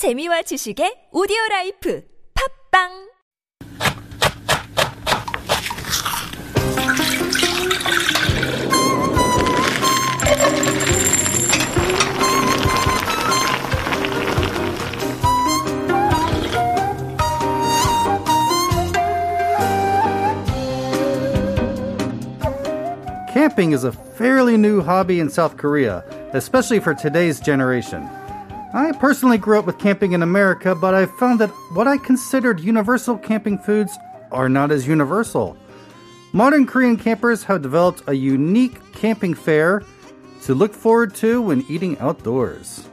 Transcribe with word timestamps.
재미와 0.00 0.40
지식의 0.48 1.08
오디오 1.12 1.36
라이프 1.50 2.02
팝빵 2.72 3.10
Camping 23.34 23.72
is 23.72 23.84
a 23.84 23.92
fairly 23.92 24.56
new 24.56 24.80
hobby 24.80 25.20
in 25.20 25.28
South 25.28 25.58
Korea, 25.58 26.02
especially 26.32 26.80
for 26.80 26.94
today's 26.94 27.38
generation. 27.38 28.08
I 28.72 28.92
personally 28.92 29.38
grew 29.38 29.58
up 29.58 29.66
with 29.66 29.78
camping 29.78 30.12
in 30.12 30.22
America, 30.22 30.76
but 30.76 30.94
I 30.94 31.06
found 31.06 31.40
that 31.40 31.50
what 31.72 31.88
I 31.88 31.96
considered 31.96 32.60
universal 32.60 33.18
camping 33.18 33.58
foods 33.58 33.98
are 34.30 34.48
not 34.48 34.70
as 34.70 34.86
universal. 34.86 35.56
Modern 36.32 36.66
Korean 36.66 36.96
campers 36.96 37.42
have 37.44 37.62
developed 37.62 38.02
a 38.06 38.14
unique 38.14 38.92
camping 38.92 39.34
fare 39.34 39.82
to 40.42 40.54
look 40.54 40.72
forward 40.72 41.14
to 41.16 41.42
when 41.42 41.64
eating 41.68 41.98
outdoors. 41.98 42.89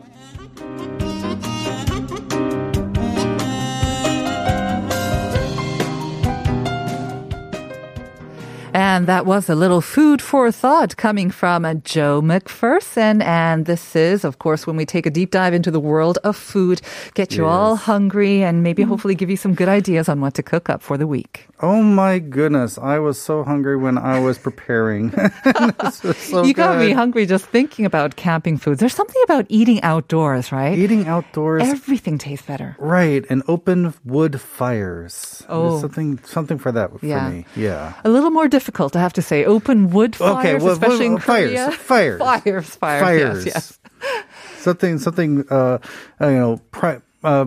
And 8.98 9.06
that 9.06 9.28
was 9.28 9.48
a 9.48 9.54
little 9.54 9.80
food 9.82 10.24
for 10.24 10.52
thought 10.52 10.98
coming 10.98 11.30
from 11.30 11.62
Joe 11.84 12.20
McPherson. 12.20 13.22
And 13.22 13.68
this 13.68 13.96
is, 13.96 14.24
of 14.26 14.40
course, 14.40 14.66
when 14.66 14.76
we 14.76 14.88
take 14.88 15.06
a 15.06 15.12
deep 15.12 15.30
dive 15.30 15.54
into 15.54 15.70
the 15.70 15.80
world 15.80 16.18
of 16.24 16.36
food, 16.36 16.82
get 17.14 17.36
you 17.38 17.46
all 17.46 17.76
hungry 17.76 18.42
and 18.42 18.64
maybe 18.64 18.82
hopefully 18.82 19.14
give 19.14 19.30
you 19.30 19.38
some 19.38 19.54
good 19.54 19.70
ideas 19.70 20.10
on 20.10 20.20
what 20.20 20.34
to 20.34 20.42
cook 20.42 20.68
up 20.68 20.82
for 20.82 20.98
the 20.98 21.06
week. 21.06 21.48
Oh 21.62 21.84
my 21.84 22.18
goodness, 22.18 22.80
I 22.80 22.98
was 22.98 23.22
so 23.22 23.44
hungry 23.44 23.78
when 23.78 24.00
I 24.00 24.20
was 24.20 24.40
preparing. 24.40 25.12
Was 25.80 25.98
so 26.18 26.44
you 26.44 26.54
got 26.56 26.80
me 26.80 26.92
hungry 26.92 27.26
just 27.28 27.46
thinking 27.46 27.86
about 27.86 28.16
camping 28.16 28.58
foods. 28.58 28.80
There's 28.80 28.94
something 28.96 29.22
about 29.26 29.46
eating 29.50 29.82
outdoors, 29.82 30.52
right? 30.52 30.78
Eating 30.78 31.08
outdoors 31.08 31.64
Everything 31.68 32.18
tastes 32.18 32.46
better. 32.46 32.76
Right, 32.80 33.26
and 33.30 33.42
open 33.48 33.94
wood 34.06 34.40
fires. 34.42 35.44
There's 35.48 35.50
Oh. 35.50 35.80
something 35.82 36.20
something 36.26 36.58
for 36.58 36.72
that 36.72 37.00
for 37.00 37.06
Yeah. 37.06 37.30
me. 37.30 37.46
Yeah. 37.56 37.94
A 38.04 38.10
little 38.10 38.30
more 38.32 38.48
difficult, 38.48 38.87
I 38.96 39.00
have 39.00 39.14
to 39.14 39.22
say. 39.22 39.46
Open 39.46 39.90
wood 39.90 40.16
fires, 40.16 40.38
Okay, 40.38 40.56
well, 40.56 40.74
especially 40.74 41.06
in 41.08 41.14
well, 41.14 41.22
fires, 41.22 41.50
Korea. 41.52 41.72
fires. 41.72 42.20
fires, 42.20 42.76
fires, 42.76 43.02
Fires. 43.04 43.46
Yes, 43.46 43.80
yes. 44.02 44.24
Something 44.60 44.98
something 45.00 45.46
uh, 45.50 45.78
uh 46.22 46.28
you 46.28 46.38
know 46.38 46.62
pri- 46.72 47.02
uh 47.24 47.46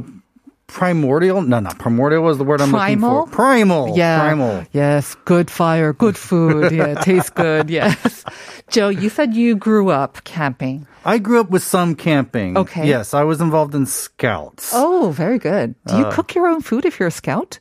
primordial? 0.66 1.42
No, 1.42 1.61
not 1.61 1.78
primordial 1.78 2.22
was 2.22 2.38
the 2.38 2.44
word 2.44 2.61
I'm 2.61 2.70
Primal? 2.70 3.14
looking 3.14 3.30
for. 3.30 3.36
Primal. 3.36 3.96
Yeah. 3.96 4.20
Primal. 4.20 4.64
Yes. 4.72 5.16
Good 5.24 5.50
fire, 5.50 5.92
good 5.92 6.16
food. 6.16 6.72
Yeah. 6.72 6.94
tastes 6.94 7.30
good. 7.30 7.68
Yes. 7.80 8.24
Joe, 8.68 8.88
you 8.88 9.08
said 9.08 9.34
you 9.34 9.56
grew 9.56 9.91
up 9.91 10.22
camping. 10.24 10.86
I 11.04 11.18
grew 11.18 11.40
up 11.40 11.48
with 11.50 11.62
some 11.62 11.94
camping. 11.94 12.56
Okay. 12.58 12.86
Yes, 12.86 13.14
I 13.14 13.24
was 13.24 13.40
involved 13.40 13.74
in 13.74 13.86
scouts. 13.86 14.72
Oh, 14.74 15.10
very 15.16 15.38
good. 15.38 15.74
Do 15.86 15.94
Uh, 15.94 15.98
you 15.98 16.04
cook 16.12 16.34
your 16.34 16.46
own 16.46 16.60
food 16.60 16.84
if 16.84 17.00
you're 17.00 17.08
a 17.08 17.12
scout? 17.12 17.58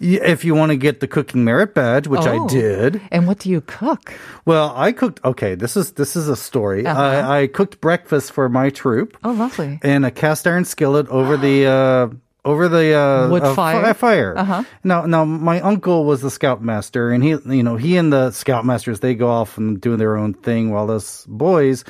If 0.00 0.44
you 0.44 0.54
want 0.54 0.70
to 0.70 0.76
get 0.76 1.00
the 1.00 1.06
cooking 1.06 1.44
merit 1.44 1.74
badge, 1.74 2.06
which 2.08 2.22
I 2.26 2.36
Oh. 2.38 2.48
did. 2.48 3.00
And 3.10 3.26
what 3.26 3.40
do 3.40 3.50
you 3.50 3.60
cook? 3.60 4.14
Well, 4.46 4.72
I 4.74 4.92
cooked 4.92 5.20
okay, 5.24 5.54
this 5.54 5.76
is 5.76 5.92
this 5.92 6.16
is 6.16 6.28
a 6.28 6.36
story. 6.36 6.86
Uh-huh. 6.86 7.00
I, 7.02 7.40
I 7.42 7.46
cooked 7.48 7.80
breakfast 7.82 8.32
for 8.32 8.48
my 8.48 8.70
troop. 8.70 9.18
Oh, 9.22 9.32
lovely. 9.32 9.80
in 9.82 10.04
a 10.04 10.10
cast 10.10 10.46
iron 10.46 10.64
skillet 10.64 11.08
over 11.08 11.36
the 11.36 11.66
uh, 11.66 12.08
over 12.44 12.68
the 12.68 12.94
uh, 12.94 13.28
Wood 13.28 13.42
uh, 13.42 13.54
fire? 13.54 13.82
fi- 13.82 13.92
fire. 13.92 14.34
Uh-huh. 14.38 14.62
Now, 14.82 15.04
now 15.04 15.24
my 15.26 15.60
uncle 15.60 16.06
was 16.06 16.22
the 16.22 16.30
scoutmaster, 16.30 17.10
and 17.10 17.22
he, 17.22 17.30
you 17.54 17.62
know, 17.62 17.76
he 17.76 17.98
and 17.98 18.10
the 18.10 18.30
scoutmasters 18.30 19.00
they 19.00 19.14
go 19.14 19.28
off 19.28 19.58
and 19.58 19.78
do 19.78 19.96
their 19.96 20.16
own 20.16 20.32
thing, 20.32 20.70
while 20.70 20.90
us 20.90 21.26
boys 21.28 21.84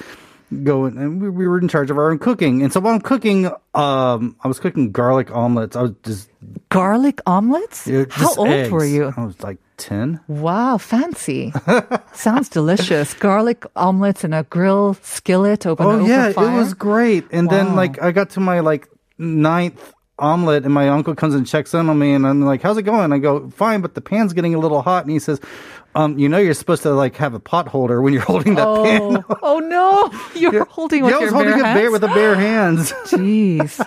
go 0.64 0.86
in- 0.86 0.96
and 0.98 1.20
we, 1.22 1.28
we 1.30 1.46
were 1.48 1.58
in 1.58 1.68
charge 1.68 1.90
of 1.90 1.98
our 1.98 2.10
own 2.10 2.18
cooking. 2.18 2.62
And 2.62 2.72
so 2.72 2.80
while 2.80 2.94
I'm 2.94 3.00
cooking, 3.00 3.46
um, 3.74 4.36
I 4.42 4.48
was 4.48 4.58
cooking 4.58 4.92
garlic 4.92 5.30
omelets. 5.30 5.76
I 5.76 5.82
was 5.82 5.92
just, 6.02 6.30
Garlic 6.70 7.20
omelets? 7.26 7.86
uh, 7.88 8.04
How 8.10 8.34
old 8.36 8.48
eggs. 8.48 8.70
were 8.70 8.84
you? 8.84 9.12
I 9.16 9.24
was 9.24 9.40
like 9.42 9.58
ten. 9.76 10.20
Wow, 10.28 10.78
fancy. 10.78 11.52
Sounds 12.12 12.48
delicious. 12.48 13.14
Garlic 13.14 13.64
omelets 13.76 14.24
in 14.24 14.32
a 14.32 14.42
grill 14.44 14.94
skillet 15.02 15.66
over 15.66 15.82
Oh 15.82 16.06
yeah, 16.06 16.32
fire. 16.32 16.48
it 16.48 16.58
was 16.58 16.74
great. 16.74 17.24
And 17.32 17.48
then 17.50 17.74
like 17.76 18.00
I 18.02 18.12
got 18.12 18.30
to 18.30 18.40
my 18.40 18.60
like 18.60 18.88
ninth 19.18 19.92
omelet 20.18 20.64
and 20.64 20.72
my 20.74 20.88
uncle 20.88 21.14
comes 21.14 21.34
and 21.34 21.46
checks 21.46 21.74
in 21.74 21.88
on 21.88 21.98
me 21.98 22.12
and 22.12 22.26
I'm 22.26 22.42
like, 22.42 22.62
How's 22.62 22.76
it 22.76 22.82
going? 22.82 23.12
I 23.12 23.18
go, 23.18 23.48
Fine, 23.50 23.80
but 23.80 23.94
the 23.94 24.00
pan's 24.00 24.32
getting 24.32 24.54
a 24.54 24.58
little 24.58 24.82
hot 24.82 25.04
and 25.04 25.10
he 25.12 25.18
says, 25.18 25.40
um, 25.94 26.18
you 26.18 26.28
know 26.28 26.38
you're 26.38 26.54
supposed 26.54 26.82
to 26.82 26.90
like 26.92 27.16
have 27.16 27.34
a 27.34 27.40
pot 27.40 27.66
holder 27.68 28.00
when 28.02 28.12
you're 28.12 28.22
holding 28.32 28.54
that 28.56 28.64
pan. 28.84 29.24
Oh, 29.30 29.36
oh 29.42 29.58
no! 29.58 30.12
You're 30.40 30.64
holding 30.66 31.02
with 31.02 31.12
yeah, 31.12 31.18
I 31.18 31.24
was 31.24 31.32
holding 31.32 31.52
hands. 31.52 31.78
bare 31.78 31.90
with 31.90 32.02
the 32.02 32.08
bare 32.08 32.34
hands. 32.36 32.92
Jeez. 33.06 33.84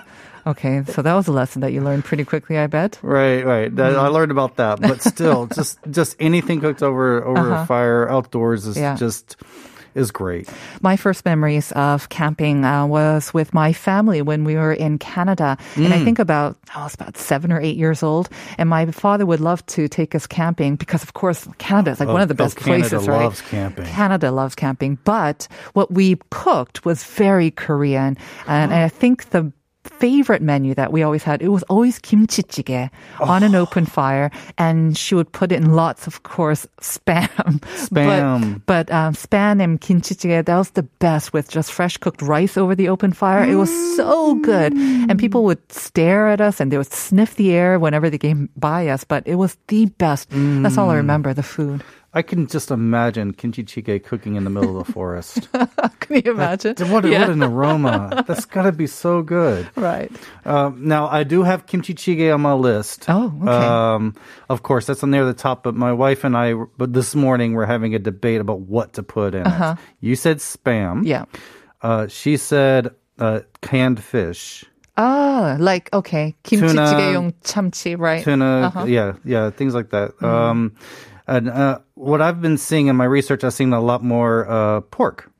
Okay, 0.47 0.84
so 0.88 1.03
that 1.03 1.14
was 1.14 1.28
a 1.28 1.31
lesson 1.31 1.62
that 1.62 1.72
you 1.72 1.81
learned 1.81 2.03
pretty 2.03 2.25
quickly, 2.25 2.58
I 2.58 2.66
bet. 2.66 2.98
right, 3.03 3.46
right. 3.46 3.74
That, 3.75 3.96
I 3.96 4.08
learned 4.08 4.31
about 4.31 4.56
that. 4.56 4.81
But 4.81 5.02
still, 5.03 5.46
just 5.46 5.78
just 5.92 6.16
anything 6.19 6.59
cooked 6.59 6.81
over 6.81 7.24
over 7.24 7.53
a 7.53 7.66
fire 7.68 8.09
outdoors 8.09 8.66
is 8.66 8.75
Uh-huh. 8.75 8.84
Yeah. 8.88 8.96
just 8.96 9.38
is 9.96 10.12
great. 10.12 10.50
My 10.81 10.96
first 10.96 11.25
memories 11.25 11.72
of 11.74 12.09
camping 12.09 12.66
uh, 12.66 12.85
was 12.85 13.34
with 13.34 13.53
my 13.53 13.74
family 13.74 14.22
when 14.22 14.44
we 14.44 14.56
were 14.56 14.74
in 14.74 14.97
Canada. 14.97 15.57
And 15.75 15.88
Mm. 15.88 15.91
I 15.94 16.03
think 16.03 16.19
about, 16.19 16.57
I 16.75 16.84
was 16.84 16.94
about 16.94 17.18
seven 17.18 17.52
or 17.52 17.59
eight 17.59 17.78
years 17.78 18.03
old. 18.03 18.30
And 18.57 18.69
my 18.69 18.85
father 18.91 19.25
would 19.25 19.40
love 19.41 19.66
to 19.68 19.88
take 19.88 20.16
us 20.16 20.25
camping 20.28 20.75
because, 20.75 21.03
of 21.03 21.13
course, 21.13 21.47
Canada 21.57 21.91
is 21.91 22.00
like 22.00 22.09
one 22.09 22.22
of 22.22 22.28
the 22.28 22.34
Oh, 22.35 22.46
best 22.46 22.57
Canada 22.57 22.90
places, 22.90 23.07
right? 23.07 23.16
Canada 23.18 23.24
loves 23.25 23.41
camping. 23.41 23.85
Canada 23.85 24.31
loves 24.31 24.56
camping. 24.56 24.97
But 25.03 25.47
what 25.74 25.91
we 25.91 26.18
cooked 26.31 26.85
was 26.85 27.03
very 27.03 27.51
Korean. 27.51 28.18
And 28.47 28.74
I 28.85 28.90
think 28.90 29.30
the 29.31 29.51
favorite 29.84 30.42
menu 30.42 30.74
that 30.75 30.92
we 30.92 31.03
always 31.03 31.24
had. 31.24 31.42
It 31.42 31.50
was 31.50 31.64
always 31.64 32.00
kimchi 32.00 32.44
jjigae 32.44 32.90
on 33.19 33.44
an 33.44 33.56
open 33.56 33.86
fire 33.86 34.31
and 34.58 34.97
she 34.97 35.16
would 35.16 35.31
put 35.31 35.52
in 35.52 35.74
lots 35.74 36.08
of 36.08 36.24
course 36.24 36.68
spam. 36.80 37.28
Spam. 37.81 38.62
but, 38.66 38.88
but 38.88 38.94
um, 38.94 39.14
spam 39.14 39.62
and 39.62 39.80
kimchi 39.81 40.16
jjigae 40.16 40.46
that 40.46 40.58
was 40.58 40.72
the 40.72 40.84
best 40.84 41.34
with 41.34 41.50
just 41.50 41.72
fresh 41.72 41.97
cooked 41.97 42.22
rice 42.22 42.58
over 42.58 42.75
the 42.75 42.90
open 42.90 43.14
fire. 43.14 43.44
It 43.44 43.56
was 43.56 43.72
so 43.96 44.36
good. 44.36 44.74
And 44.74 45.19
people 45.19 45.44
would 45.46 45.72
stare 45.72 46.28
at 46.28 46.42
us 46.42 46.59
and 46.59 46.72
they 46.72 46.78
would 46.78 46.92
sniff 46.92 47.36
the 47.36 47.52
air 47.53 47.80
whenever 47.80 48.09
they 48.09 48.18
came 48.18 48.50
by 48.56 48.88
us 48.88 49.03
but 49.03 49.25
it 49.25 49.36
was 49.36 49.58
the 49.68 49.86
best. 49.98 50.28
That's 50.31 50.78
all 50.78 50.90
i 50.90 50.96
remember 50.96 51.34
the 51.34 51.44
food 51.44 51.84
I 52.14 52.22
can 52.22 52.47
just 52.47 52.70
imagine 52.70 53.32
kimchi 53.34 53.62
jjigae 53.62 54.03
cooking 54.03 54.37
in 54.37 54.44
the 54.44 54.50
middle 54.50 54.78
of 54.81 54.87
the 54.87 54.92
forest. 54.92 55.48
can 56.00 56.22
you 56.25 56.32
imagine 56.32 56.75
what, 56.91 57.04
Yeah. 57.04 57.20
what 57.20 57.31
an 57.31 57.42
aroma! 57.42 58.25
That's 58.26 58.47
got 58.47 58.62
to 58.62 58.72
be 58.72 58.87
so 58.87 59.20
good. 59.22 59.69
right 59.76 60.10
Um, 60.47 60.81
now 60.88 61.09
I 61.09 61.25
do 61.25 61.42
have 61.42 61.66
kimchi 61.66 61.92
jjigae 61.94 62.32
on 62.32 62.41
my 62.41 62.54
list. 62.54 63.04
Oh, 63.09 63.32
okay. 63.42 63.50
Um, 63.53 64.14
of 64.48 64.62
course, 64.62 64.87
that's 64.87 65.03
near 65.03 65.26
the 65.26 65.34
top. 65.34 65.62
But 65.62 65.75
my 65.75 65.92
wife 65.92 66.25
and 66.25 66.37
I, 66.37 66.54
but 66.78 66.92
this 66.94 67.14
morning 67.14 67.53
we're 67.53 67.66
having 67.66 67.94
a 67.94 67.98
debate 67.98 68.41
about 68.41 68.60
what 68.60 68.94
to 68.94 69.03
put 69.03 69.34
in 69.34 69.47
it. 69.47 69.78
You 70.00 70.16
said 70.16 70.38
spam. 70.38 71.04
yeah 71.04 71.25
Uh, 71.82 72.09
she 72.09 72.37
said 72.38 72.91
uh, 73.20 73.41
canned 73.60 74.03
fish, 74.03 74.64
Ah, 74.97 75.56
like 75.60 75.92
okay, 75.92 76.34
kimchi 76.42 76.69
Tuna, 76.69 76.87
jjigae용 76.88 77.32
참치, 77.44 77.98
right? 78.00 78.25
tuna. 78.25 78.72
Uh-huh. 78.72 78.84
Yeah, 78.88 79.12
yeah, 79.25 79.50
things 79.50 79.75
like 79.75 79.91
that. 79.91 80.16
Mm-hmm. 80.16 80.25
Um, 80.25 80.72
and 81.31 81.50
uh, 81.50 81.80
what 81.96 82.22
I've 82.22 82.42
been 82.42 82.58
seeing 82.58 82.88
in 82.88 82.96
my 82.96 83.06
research, 83.06 83.44
I've 83.44 83.53
seen 83.53 83.74
a 83.74 83.80
lot 83.80 84.03
more 84.03 84.50
uh, 84.50 84.81
pork. 84.81 85.31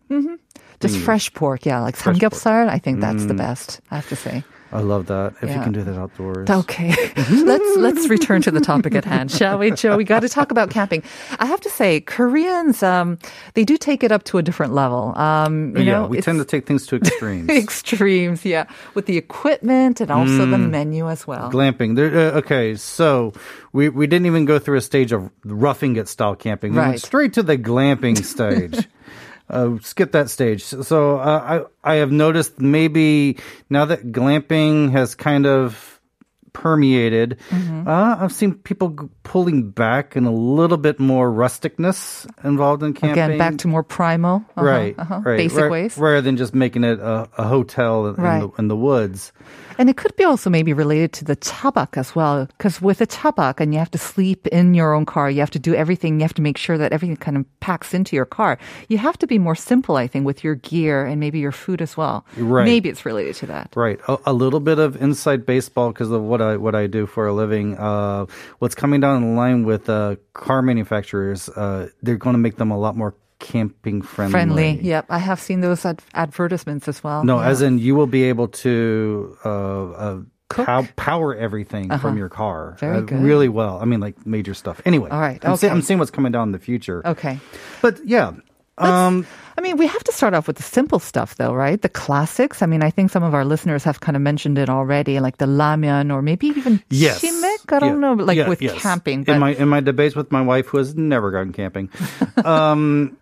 Just 0.80 0.98
fresh 0.98 1.32
pork, 1.34 1.66
yeah, 1.66 1.80
like 1.80 1.96
Fresh 1.96 2.20
pork. 2.20 2.34
Mm. 2.34 2.38
samgyeopsal. 2.38 2.70
I 2.70 2.80
think 2.80 3.02
that's 3.02 3.26
the 3.26 3.36
best. 3.36 3.82
I 3.92 3.96
have 3.98 4.10
to 4.10 4.16
say. 4.16 4.44
I 4.74 4.80
love 4.82 5.08
that. 5.08 5.34
If 5.42 5.50
you 5.50 5.62
can 5.62 5.74
do 5.74 5.84
that 5.84 5.98
outdoors. 6.00 6.50
Okay, 6.50 6.96
let's 7.30 7.78
let's 7.78 8.08
return 8.08 8.42
to 8.44 8.52
the 8.52 8.62
topic 8.62 8.96
at 8.96 9.04
hand, 9.06 9.30
shall 9.32 9.58
we, 9.58 9.72
Joe? 9.72 9.98
We 9.98 10.04
got 10.06 10.22
to 10.22 10.30
talk 10.30 10.52
about 10.52 10.70
camping. 10.70 11.04
I 11.40 11.46
have 11.46 11.60
to 11.62 11.70
say, 11.70 12.00
Koreans, 12.02 12.82
um, 12.82 13.18
they 13.54 13.66
do 13.66 13.78
take 13.78 14.04
it 14.04 14.12
up 14.12 14.24
to 14.26 14.38
a 14.38 14.42
different 14.42 14.74
level. 14.74 15.18
Um, 15.18 15.76
you 15.76 15.84
yeah, 15.84 15.94
know, 16.00 16.08
we 16.08 16.22
tend 16.22 16.40
to 16.40 16.46
take 16.46 16.66
things 16.66 16.88
to 16.88 16.96
extremes. 16.96 17.50
extremes, 17.50 18.46
yeah, 18.46 18.66
with 18.94 19.08
the 19.08 19.18
equipment 19.18 20.00
and 20.02 20.10
also 20.12 20.46
the 20.46 20.58
Mm. 20.58 20.70
menu 20.70 21.10
as 21.10 21.26
well. 21.28 21.52
Glamping. 21.52 21.96
There, 21.96 22.08
uh, 22.36 22.38
okay, 22.40 22.76
so 22.76 23.34
we, 23.74 23.90
we 23.90 24.08
didn't 24.08 24.26
even 24.28 24.46
go 24.46 24.60
through 24.60 24.78
a 24.78 24.82
stage 24.82 25.12
of 25.12 25.30
roughing 25.44 25.96
it 25.98 26.08
style 26.08 26.36
camping. 26.36 26.72
We 26.74 26.78
Right. 26.78 26.88
went 26.90 27.02
straight 27.02 27.34
to 27.34 27.44
the 27.44 27.58
glamping 27.58 28.24
stage. 28.24 28.88
Uh, 29.52 29.78
skip 29.82 30.14
that 30.14 30.30
stage. 30.30 30.64
So 30.64 31.18
uh, 31.18 31.66
I 31.84 31.94
I 31.94 31.96
have 31.96 32.10
noticed 32.10 32.62
maybe 32.62 33.38
now 33.70 33.84
that 33.84 34.14
glamping 34.14 34.92
has 34.92 35.14
kind 35.14 35.46
of 35.46 35.91
permeated. 36.54 37.38
Mm-hmm. 37.50 37.88
Uh, 37.88 38.18
I've 38.20 38.32
seen 38.34 38.54
people 38.56 38.90
g- 38.90 39.08
pulling 39.24 39.70
back 39.72 40.16
and 40.16 40.28
a 40.28 40.32
little 40.32 40.78
bit 40.78 41.00
more 41.00 41.32
rusticness 41.32 42.28
involved 42.44 42.84
in 42.84 42.94
camping. 42.94 43.12
Again, 43.12 43.38
back 43.38 43.58
to 43.60 43.68
more 43.68 43.84
primal, 43.84 44.44
uh-huh, 44.58 44.66
right, 44.66 44.96
uh-huh, 44.98 45.22
right, 45.24 45.38
basic 45.38 45.60
ra- 45.64 45.70
ways. 45.70 45.98
rather 45.98 46.22
than 46.22 46.38
just 46.38 46.54
making 46.54 46.84
it 46.84 47.00
a, 47.00 47.30
a 47.38 47.44
hotel 47.48 48.08
in, 48.08 48.16
Right. 48.16 48.36
in, 48.36 48.42
the, 48.42 48.50
in 48.60 48.68
the 48.68 48.76
woods. 48.76 49.32
And 49.78 49.90
it 49.90 49.98
could 49.98 50.16
be 50.16 50.24
also 50.24 50.50
maybe 50.50 50.74
related 50.74 51.14
to 51.14 51.26
the 51.26 51.36
chabak 51.38 51.98
as 51.98 52.14
well. 52.16 52.46
Because 52.46 52.82
with 52.82 53.02
a 53.02 53.08
chabak 53.08 53.60
and 53.60 53.74
you 53.74 53.80
have 53.80 53.90
to 53.92 53.98
sleep 53.98 54.46
in 54.48 54.74
your 54.76 54.94
own 54.94 55.06
car, 55.06 55.32
you 55.32 55.40
have 55.40 55.50
to 55.52 55.60
do 55.60 55.74
everything, 55.74 56.20
you 56.20 56.24
have 56.24 56.36
to 56.36 56.42
make 56.42 56.58
sure 56.58 56.78
that 56.78 56.92
everything 56.92 57.16
kind 57.18 57.38
of 57.38 57.46
packs 57.62 57.94
into 57.94 58.16
your 58.16 58.26
car. 58.26 58.60
You 58.90 58.98
have 59.00 59.18
to 59.20 59.28
be 59.28 59.40
more 59.40 59.56
simple, 59.56 59.96
I 59.96 60.06
think, 60.08 60.26
with 60.26 60.44
your 60.44 60.56
gear 60.56 61.06
and 61.06 61.20
maybe 61.20 61.40
your 61.40 61.52
food 61.54 61.82
as 61.82 61.98
well. 61.98 62.26
Right. 62.38 62.66
Maybe 62.66 62.90
it's 62.90 63.06
related 63.06 63.36
to 63.36 63.46
that. 63.48 63.72
Right, 63.76 64.00
a, 64.08 64.18
a 64.28 64.34
little 64.34 64.60
bit 64.60 64.78
of 64.78 65.02
inside 65.02 65.46
baseball 65.46 65.90
because 65.90 66.12
of 66.12 66.22
what 66.22 66.41
I 66.42 66.58
what 66.58 66.76
I 66.76 66.88
do 66.88 67.06
for 67.06 67.28
a 67.28 67.34
living. 67.34 67.78
Uh, 67.78 68.26
what's 68.60 68.76
coming 68.76 69.00
down 69.00 69.22
the 69.22 69.28
line 69.38 69.64
with 69.66 69.90
uh, 69.90 70.16
car 70.34 70.62
manufacturers? 70.62 71.48
Uh, 71.50 71.90
they're 72.02 72.18
going 72.18 72.34
to 72.34 72.40
make 72.40 72.58
them 72.58 72.72
a 72.72 72.78
lot 72.78 72.98
more 72.98 73.16
camping 73.40 74.02
friendly. 74.02 74.32
Friendly. 74.32 74.80
Yep. 74.82 75.06
I 75.10 75.18
have 75.18 75.40
seen 75.40 75.62
those 75.62 75.84
ad- 75.86 76.02
advertisements 76.14 76.88
as 76.88 77.04
well. 77.04 77.24
No, 77.24 77.40
Yeah. 77.40 77.48
as 77.50 77.62
in 77.62 77.80
you 77.80 77.96
will 77.96 78.06
be 78.08 78.24
able 78.24 78.48
to 78.66 79.36
uh, 79.44 79.90
uh, 79.92 80.22
pow- 80.50 80.88
power 80.96 81.34
everything 81.36 81.90
from 81.98 82.18
your 82.18 82.30
car 82.30 82.76
Very 82.80 82.98
uh, 82.98 83.02
good. 83.02 83.20
really 83.22 83.50
well. 83.50 83.80
I 83.82 83.86
mean, 83.86 84.00
like 84.00 84.26
major 84.28 84.54
stuff. 84.54 84.80
Anyway, 84.86 85.10
All 85.10 85.20
right, 85.20 85.44
I'm, 85.44 85.56
see- 85.58 85.70
I'm 85.70 85.82
seeing 85.82 85.98
what's 85.98 86.12
coming 86.12 86.32
down 86.32 86.50
in 86.50 86.52
the 86.52 86.60
future. 86.60 87.02
Okay. 87.06 87.40
But 87.82 88.00
yeah, 88.06 88.34
um, 88.82 89.26
I 89.58 89.62
mean, 89.62 89.78
we 89.78 89.86
have 89.88 90.04
to 90.06 90.12
start 90.12 90.34
off 90.34 90.48
with 90.48 90.56
the 90.58 90.64
simple 90.64 91.00
stuff, 91.00 91.36
though, 91.36 91.54
right? 91.54 91.82
The 91.82 91.90
classics. 91.90 92.62
I 92.62 92.66
mean, 92.66 92.82
I 92.84 92.90
think 92.90 93.12
some 93.12 93.22
of 93.24 93.34
our 93.34 93.46
listeners 93.46 93.84
have 93.84 94.00
kind 94.00 94.16
of 94.16 94.22
mentioned 94.22 94.58
it 94.58 94.70
already, 94.70 95.20
like 95.20 95.38
the 95.38 95.46
ramen 95.46 96.12
or 96.14 96.22
maybe 96.22 96.48
even 96.48 96.82
yes. 96.90 97.24
I 97.24 97.80
don't 97.80 97.90
Yeah. 97.90 97.96
know, 97.96 98.14
like 98.14 98.38
Yeah, 98.38 98.50
with 98.50 98.62
yes. 98.62 98.82
camping. 98.82 99.24
But 99.24 99.34
in 99.34 99.40
my 99.40 99.52
in 99.54 99.68
my 99.70 99.80
debates 99.82 100.16
with 100.16 100.32
my 100.32 100.42
wife, 100.42 100.68
who 100.68 100.78
has 100.78 100.96
never 100.96 101.32
gone 101.32 101.52
camping, 101.54 101.90
um, 102.46 103.18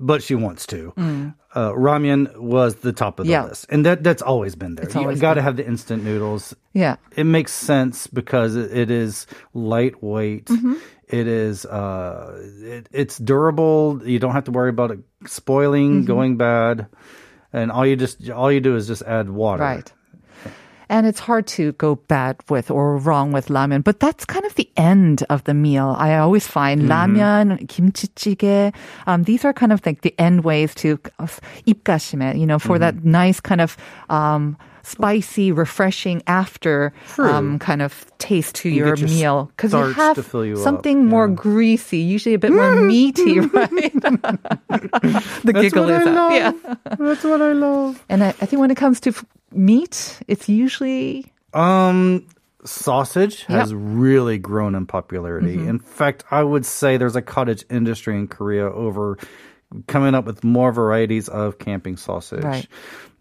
but 0.00 0.22
she 0.22 0.34
wants 0.34 0.66
to. 0.68 0.92
Uh, 0.96 1.70
ramen 1.72 2.36
was 2.36 2.76
the 2.76 2.92
top 2.92 3.20
of 3.20 3.26
the 3.26 3.30
Mm. 3.32 3.34
Yeah. 3.34 3.44
list, 3.44 3.66
and 3.68 3.84
that 3.86 4.02
that's 4.02 4.22
always 4.22 4.54
been 4.56 4.74
there. 4.76 4.86
It's 4.86 4.94
you 4.94 5.14
got 5.16 5.34
to 5.34 5.42
have 5.42 5.56
the 5.56 5.66
instant 5.66 6.02
noodles. 6.04 6.54
yeah. 6.72 6.96
It 7.16 7.24
makes 7.24 7.52
sense 7.52 8.06
because 8.08 8.56
it, 8.56 8.72
it 8.76 8.90
is 8.90 9.26
lightweight. 9.54 10.46
Mm-hmm. 10.46 10.74
It 11.07 11.25
is 11.27 11.65
uh, 11.65 12.37
it, 12.61 12.87
it's 12.91 13.17
durable. 13.17 13.99
You 14.05 14.19
don't 14.19 14.33
have 14.33 14.45
to 14.45 14.51
worry 14.51 14.69
about 14.69 14.91
it 14.91 14.99
spoiling, 15.25 16.01
Mm-hmm. 16.01 16.05
going 16.05 16.37
bad, 16.37 16.85
and 17.51 17.71
all 17.71 17.85
you 17.85 17.95
just 17.95 18.29
all 18.29 18.51
you 18.51 18.61
do 18.61 18.75
is 18.75 18.85
just 18.85 19.01
add 19.03 19.29
water. 19.29 19.63
Right. 19.63 19.91
And 20.91 21.05
it's 21.05 21.19
hard 21.19 21.45
to 21.53 21.73
go 21.73 22.01
bad 22.09 22.37
with 22.49 22.71
or 22.71 22.97
wrong 22.97 23.31
with 23.31 23.49
ramen, 23.49 23.83
but 23.83 23.99
that's 23.99 24.25
kind 24.25 24.43
of 24.43 24.55
the 24.55 24.67
end 24.75 25.21
of 25.29 25.43
the 25.43 25.53
meal. 25.53 25.93
I 25.97 26.17
always 26.17 26.47
find 26.47 26.89
ramen, 26.89 27.69
kimchi 27.69 28.09
um, 29.05 29.21
these 29.21 29.45
are 29.45 29.53
kind 29.53 29.71
of 29.71 29.85
like 29.85 30.01
the 30.01 30.15
end 30.17 30.43
ways 30.43 30.73
to 30.81 30.97
uh, 31.19 31.27
입가심에, 31.67 32.39
you 32.39 32.47
know, 32.47 32.57
for 32.57 32.79
that 32.79 33.05
nice 33.05 33.39
kind 33.39 33.61
of 33.61 33.77
um, 34.09 34.57
spicy, 34.84 35.50
refreshing 35.52 36.22
after 36.26 36.92
um, 37.18 37.58
kind 37.58 37.82
of 37.82 38.06
taste 38.18 38.54
to 38.56 38.68
You 38.68 38.86
your 38.86 38.96
meal 38.96 39.50
because 39.56 39.72
you 39.72 39.78
have 39.92 40.14
to 40.16 40.22
fill 40.22 40.44
you 40.46 40.54
up, 40.54 40.60
something 40.62 41.06
more 41.06 41.28
yeah. 41.28 41.34
greasy, 41.34 41.98
usually 41.98 42.34
a 42.34 42.38
bit 42.38 42.52
more 42.52 42.74
meaty, 42.76 43.40
right? 43.40 43.92
the 45.44 45.52
giggle 45.52 45.84
what 45.84 46.00
is 46.02 46.06
I 46.06 46.10
up. 46.10 46.16
love. 46.16 46.32
Yeah. 46.32 46.74
That's 46.98 47.24
what 47.24 47.42
I 47.42 47.52
love. 47.52 48.04
And 48.08 48.22
I, 48.24 48.28
I 48.28 48.46
think 48.46 48.60
when 48.60 48.70
it 48.70 48.76
comes 48.76 49.00
to 49.00 49.10
f- 49.10 49.24
meat, 49.52 50.20
it's 50.28 50.48
usually 50.48 51.32
Um, 51.52 52.26
sausage 52.64 53.40
Yep. 53.48 53.58
has 53.60 53.74
really 53.74 54.38
grown 54.38 54.74
in 54.74 54.86
popularity. 54.86 55.56
Mm-hmm. 55.56 55.68
In 55.68 55.78
fact, 55.78 56.24
I 56.30 56.42
would 56.42 56.64
say 56.66 56.96
there's 56.96 57.16
a 57.16 57.22
cottage 57.22 57.64
industry 57.70 58.16
in 58.16 58.28
Korea 58.28 58.70
over 58.70 59.18
coming 59.86 60.14
up 60.14 60.24
with 60.24 60.44
more 60.44 60.72
varieties 60.72 61.28
of 61.28 61.58
camping 61.58 61.96
sausage. 61.96 62.44
Right. 62.44 62.66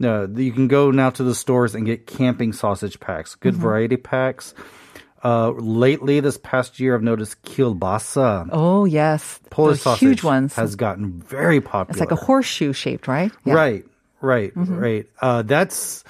Uh, 0.03 0.27
you 0.29 0.51
can 0.51 0.67
go 0.67 0.91
now 0.91 1.09
to 1.11 1.23
the 1.23 1.33
stores 1.35 1.75
and 1.75 1.85
get 1.85 2.05
camping 2.07 2.53
sausage 2.53 2.99
packs, 2.99 3.35
good 3.35 3.53
Mm-hmm. 3.53 3.63
variety 3.63 3.97
packs. 3.97 4.53
Uh, 5.23 5.51
lately, 5.51 6.19
this 6.19 6.37
past 6.37 6.79
year, 6.81 6.95
I've 6.95 7.01
noticed 7.01 7.41
kielbasa. 7.43 8.49
Oh 8.51 8.83
yes, 8.83 9.39
Polish 9.49 9.77
those 9.77 9.81
sausage 9.83 9.99
huge 10.01 10.23
ones. 10.23 10.53
has 10.55 10.75
gotten 10.75 11.21
very 11.21 11.61
popular. 11.61 11.91
it's 11.91 11.99
like 12.01 12.11
a 12.11 12.21
horseshoe 12.21 12.73
shaped, 12.73 13.07
right? 13.07 13.31
Yeah. 13.45 13.53
Right, 13.53 13.85
right, 14.19 14.53
Mm-hmm. 14.53 14.75
right. 14.77 15.05
Uh, 15.21 15.41
that's. 15.43 16.03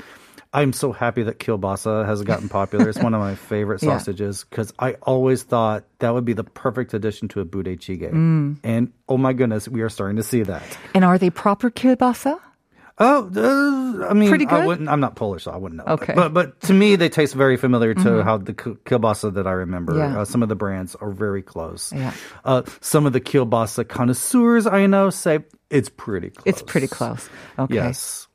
I'm 0.53 0.71
so 0.71 0.91
happy 0.91 1.23
that 1.23 1.39
kielbasa 1.39 2.05
has 2.05 2.21
gotten 2.21 2.47
popular. 2.47 2.87
It's 2.87 2.99
one 2.99 3.13
of 3.13 3.19
my 3.19 3.35
favorite 3.35 3.79
sausages 3.81 4.45
because 4.49 4.71
I 4.77 4.93
always 5.01 5.43
thought 5.43 5.83
that 5.99 6.13
would 6.13 6.25
be 6.25 6.33
the 6.33 6.43
perfect 6.43 6.93
addition 6.93 7.27
to 7.29 7.39
a 7.41 7.45
budae-jjigae. 7.45 8.11
Mm. 8.11 8.57
And 8.63 8.93
oh 9.09 9.17
my 9.17 9.33
goodness, 9.33 9.67
we 9.67 9.81
are 9.81 9.89
starting 9.89 10.17
to 10.17 10.23
see 10.23 10.43
that. 10.43 10.63
And 10.93 11.03
are 11.03 11.17
they 11.17 11.29
proper 11.31 11.71
kielbasa? 11.71 12.39
Oh, 12.99 13.27
uh, 13.35 14.07
I 14.07 14.13
mean, 14.13 14.29
Pretty 14.29 14.45
I 14.45 14.59
good? 14.59 14.67
wouldn't. 14.67 14.87
I'm 14.87 14.99
not 14.99 15.15
Polish, 15.15 15.45
so 15.45 15.51
I 15.51 15.57
wouldn't 15.57 15.83
know. 15.83 15.93
Okay. 15.93 16.13
Mm-hmm. 16.13 16.15
but 16.15 16.33
but 16.33 16.61
to 16.67 16.73
me, 16.73 16.95
they 16.95 17.09
taste 17.09 17.33
very 17.33 17.57
familiar 17.57 17.95
to 17.95 18.23
how 18.23 18.37
the 18.37 18.53
ki- 18.53 18.77
kielbasa 18.85 19.33
that 19.33 19.47
I 19.47 19.51
remember. 19.51 19.97
Yeah. 19.97 20.19
Uh, 20.19 20.25
some 20.25 20.43
of 20.43 20.49
the 20.49 20.55
brands 20.55 20.93
are 20.95 21.09
very 21.09 21.41
close. 21.41 21.91
Yeah. 21.91 22.13
Uh, 22.45 22.61
some 22.81 23.07
of 23.07 23.13
the 23.13 23.19
kielbasa 23.19 23.87
connoisseurs 23.87 24.67
I 24.67 24.85
know 24.85 25.09
say 25.09 25.39
it's 25.71 25.89
pretty 25.89 26.29
close. 26.29 26.43
It's 26.45 26.61
pretty 26.61 26.87
close. 26.87 27.27
Okay. 27.57 27.73
Yes. 27.73 28.27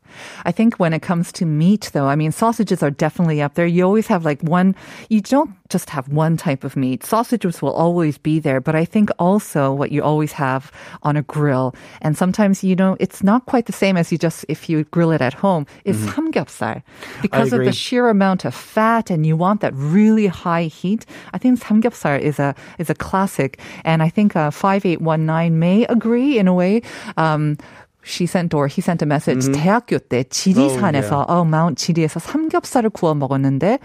I 0.45 0.53
think 0.53 0.77
when 0.77 0.93
it 0.93 1.03
comes 1.03 1.33
to 1.33 1.47
meat, 1.47 1.91
though, 1.93 2.07
I 2.07 2.17
mean, 2.17 2.33
sausages 2.33 2.83
are 2.83 2.91
definitely 2.91 3.43
up 3.43 3.55
there. 3.55 3.67
You 3.67 3.85
always 3.85 4.07
have 4.07 4.25
like 4.25 4.41
one, 4.43 4.75
you 5.09 5.21
don't 5.21 5.51
just 5.69 5.91
have 5.91 6.09
one 6.09 6.37
type 6.37 6.65
of 6.65 6.77
meat. 6.77 7.05
Sausages 7.05 7.61
will 7.61 7.73
always 7.73 8.19
be 8.19 8.41
there, 8.41 8.61
but 8.61 8.75
I 8.75 8.85
think 8.85 9.11
also 9.19 9.73
what 9.73 9.93
you 9.93 10.03
always 10.03 10.33
have 10.33 10.73
on 11.03 11.17
a 11.17 11.23
grill, 11.23 11.75
and 12.01 12.17
sometimes, 12.17 12.65
you 12.65 12.75
know, 12.75 12.97
it's 13.01 13.23
not 13.23 13.47
quite 13.47 13.67
the 13.67 13.73
same 13.73 13.97
as 13.97 14.11
you 14.11 14.19
just, 14.19 14.45
if 14.49 14.69
you 14.69 14.85
grill 14.85 15.11
it 15.11 15.21
at 15.21 15.35
home, 15.35 15.67
is 15.85 15.97
samgyeopsal. 15.99 16.83
Because 17.23 17.53
of 17.53 17.65
the 17.65 17.73
sheer 17.73 18.09
amount 18.09 18.45
of 18.45 18.55
fat 18.55 19.11
and 19.11 19.27
you 19.27 19.37
want 19.37 19.61
that 19.61 19.73
really 19.75 20.27
high 20.27 20.65
heat, 20.65 21.05
I 21.33 21.39
think 21.39 21.61
samgyeopsal 21.61 22.21
is 22.21 22.39
a, 22.39 22.55
is 22.79 22.91
a 22.91 22.95
classic. 22.95 23.61
And 23.85 24.03
I 24.03 24.09
think 24.09 24.37
uh, 24.37 24.51
5819 24.51 25.59
may 25.59 25.85
agree 25.87 26.39
in 26.39 26.49
a 26.49 26.55
way. 26.55 26.83
Um, 27.17 27.59
she 28.05 28.25
sent 28.25 28.57
or 28.57 28.69
he 28.69 28.81
sent 28.81 29.05
a 29.05 29.07
message. 29.07 29.51
대학교 29.53 29.99
때 29.99 30.25
지리산에서 30.25 31.23
어, 31.29 31.45
마운트 31.45 31.83
지리에서 31.83 32.21
삼겹살을 32.21 32.91
구워 32.91 33.15
먹었는데 33.15 33.79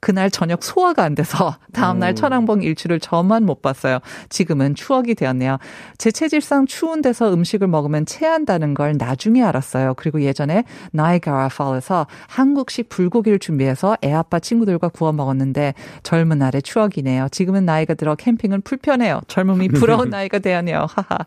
그날 0.00 0.30
저녁 0.30 0.62
소화가 0.62 1.02
안 1.02 1.14
돼서 1.14 1.56
다음날 1.72 2.14
천왕봉 2.14 2.62
일출을 2.62 3.00
저만 3.00 3.44
못 3.44 3.62
봤어요. 3.62 3.98
지금은 4.28 4.74
추억이 4.74 5.14
되었네요. 5.14 5.58
제 5.98 6.10
체질상 6.12 6.66
추운 6.66 7.02
데서 7.02 7.32
음식을 7.32 7.66
먹으면 7.66 8.06
체한다는 8.06 8.74
걸 8.74 8.94
나중에 8.98 9.42
알았어요. 9.42 9.94
그리고 9.94 10.22
예전에 10.22 10.64
나이가라 10.92 11.48
펄에서 11.48 12.06
한국식 12.28 12.88
불고기를 12.88 13.38
준비해서 13.38 13.96
애아빠 14.04 14.38
친구들과 14.38 14.88
구워 14.90 15.12
먹었는데 15.12 15.74
젊은 16.02 16.38
날의 16.38 16.62
추억이네요. 16.62 17.28
지금은 17.30 17.64
나이가 17.64 17.94
들어 17.94 18.14
캠핑은 18.14 18.60
불편해요. 18.62 19.22
젊음이 19.26 19.68
부러운 19.74 20.10
나이가 20.10 20.38
되었네요. 20.38 20.86
하하. 20.88 21.18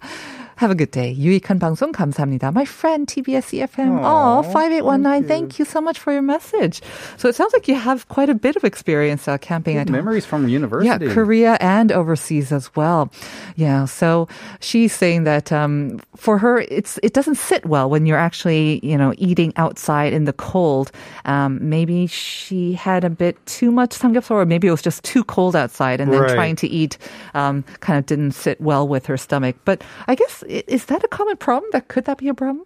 Have 0.58 0.70
a 0.70 0.74
good 0.76 0.92
day. 0.92 1.12
유익한 1.18 1.58
방송 1.58 1.90
감사합니다. 1.90 2.52
My 2.54 2.64
friend 2.64 3.08
TBS 3.08 3.50
EFM. 3.58 3.98
Oh, 4.04 4.42
5819. 4.52 5.26
Thank 5.26 5.58
you 5.58 5.64
so 5.64 5.80
much 5.80 5.98
for 5.98 6.12
your 6.12 6.22
message. 6.22 6.80
So 7.16 7.28
it 7.28 7.34
sounds 7.34 7.52
like 7.52 7.66
you 7.66 7.74
have 7.74 8.06
quite 8.08 8.28
a 8.30 8.34
bit 8.34 8.54
of 8.54 8.62
experience 8.62 9.26
uh, 9.26 9.36
camping 9.38 9.76
at 9.78 9.88
home. 9.88 9.96
Memories 9.96 10.24
from 10.24 10.46
university. 10.48 10.86
Yeah, 11.06 11.12
Korea 11.12 11.58
and 11.60 11.90
overseas 11.90 12.52
as 12.52 12.70
well. 12.76 13.10
Yeah, 13.56 13.84
so 13.86 14.28
she's 14.60 14.92
saying 14.94 15.24
that 15.24 15.50
um, 15.50 15.98
for 16.14 16.38
her, 16.38 16.60
it's 16.70 17.00
it 17.02 17.14
doesn't 17.14 17.34
sit 17.36 17.66
well 17.66 17.90
when 17.90 18.06
you're 18.06 18.16
actually 18.22 18.78
you 18.86 18.96
know 18.96 19.12
eating 19.18 19.52
outside 19.56 20.12
in 20.12 20.24
the 20.24 20.32
cold. 20.32 20.92
Um, 21.24 21.58
maybe 21.68 22.06
she 22.06 22.74
had 22.74 23.02
a 23.02 23.10
bit 23.10 23.34
too 23.46 23.72
much 23.72 23.90
samgyeopsal, 23.98 24.30
or 24.38 24.46
maybe 24.46 24.68
it 24.68 24.70
was 24.70 24.82
just 24.82 25.02
too 25.02 25.24
cold 25.24 25.56
outside, 25.56 26.00
and 26.00 26.12
then 26.12 26.20
Right. 26.22 26.30
trying 26.34 26.54
to 26.62 26.68
eat 26.70 26.96
um, 27.34 27.64
kind 27.80 27.98
of 27.98 28.06
didn't 28.06 28.32
sit 28.38 28.60
well 28.60 28.86
with 28.86 29.06
her 29.06 29.16
stomach. 29.16 29.56
But 29.64 29.82
I 30.06 30.14
guess 30.14 30.44
i- 30.47 30.47
is 30.49 30.85
that 30.85 31.03
a 31.03 31.07
common 31.07 31.37
problem? 31.37 31.69
That 31.73 31.87
could 31.87 32.05
that 32.05 32.17
be 32.17 32.27
a 32.27 32.33
problem? 32.33 32.65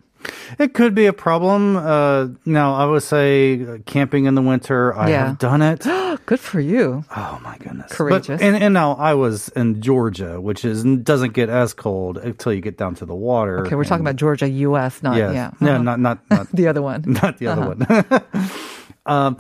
It 0.57 0.73
could 0.73 0.95
be 0.95 1.05
a 1.05 1.11
problem. 1.11 1.75
Uh, 1.75 2.27
now, 2.45 2.75
I 2.75 2.85
would 2.85 3.03
say 3.03 3.81
camping 3.85 4.23
in 4.23 4.35
the 4.35 4.41
winter, 4.41 4.95
I 4.95 5.09
Yeah. 5.09 5.27
have 5.27 5.37
done 5.37 5.61
it. 5.61 5.83
Good 6.25 6.39
for 6.39 6.61
you. 6.61 7.03
Oh 7.13 7.39
my 7.43 7.57
goodness. 7.57 7.91
Courageous. 7.91 8.39
But, 8.39 8.41
and, 8.41 8.55
and 8.55 8.73
now 8.73 8.93
I 8.93 9.15
was 9.15 9.49
in 9.49 9.81
Georgia, 9.81 10.39
which 10.39 10.63
is 10.63 10.85
doesn't 10.85 11.33
get 11.33 11.49
as 11.49 11.73
cold 11.73 12.17
until 12.17 12.53
you 12.53 12.61
get 12.61 12.77
down 12.77 12.95
to 12.95 13.05
the 13.05 13.13
water. 13.15 13.65
Okay, 13.65 13.75
we're 13.75 13.83
talking 13.83 14.05
about 14.05 14.15
Georgia, 14.15 14.47
U.S., 14.47 15.03
not 15.03 15.17
Yes. 15.17 15.33
yeah, 15.33 15.51
No, 15.59 15.73
uh-huh. 15.73 15.83
not 15.83 15.99
not 15.99 16.19
not 16.31 16.47
the 16.53 16.67
other 16.69 16.81
one. 16.81 17.03
not 17.21 17.37
the 17.39 17.47
other 17.47 17.75
one. 17.75 17.85
um, 19.05 19.37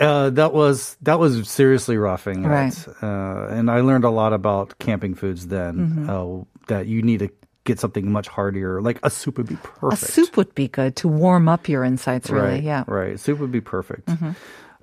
uh, 0.00 0.30
that 0.30 0.52
was 0.52 0.96
that 1.02 1.20
was 1.20 1.48
seriously 1.48 1.96
roughing 1.96 2.44
it. 2.44 2.48
Right. 2.48 2.88
Uh, 3.00 3.46
and 3.54 3.70
I 3.70 3.80
learned 3.80 4.02
a 4.04 4.10
lot 4.10 4.32
about 4.32 4.78
camping 4.80 5.14
foods 5.14 5.46
then. 5.46 5.74
Mm-hmm. 5.76 6.10
Uh, 6.10 6.44
that 6.66 6.86
you 6.86 7.02
need 7.02 7.18
to 7.20 7.28
get 7.64 7.80
something 7.80 8.10
much 8.12 8.28
heartier, 8.28 8.80
like 8.80 8.98
a 9.02 9.10
soup 9.10 9.38
would 9.38 9.48
be 9.48 9.56
perfect. 9.56 10.02
A 10.02 10.12
soup 10.12 10.36
would 10.36 10.54
be 10.54 10.68
good 10.68 10.96
to 10.96 11.08
warm 11.08 11.48
up 11.48 11.68
your 11.68 11.82
insides, 11.84 12.30
really. 12.30 12.48
Right, 12.48 12.62
Yeah. 12.62 12.82
Mm-hmm. 12.82 12.92
Right. 12.92 13.20
Soup 13.20 13.38
would 13.38 13.52
be 13.52 13.60
perfect. 13.60 14.08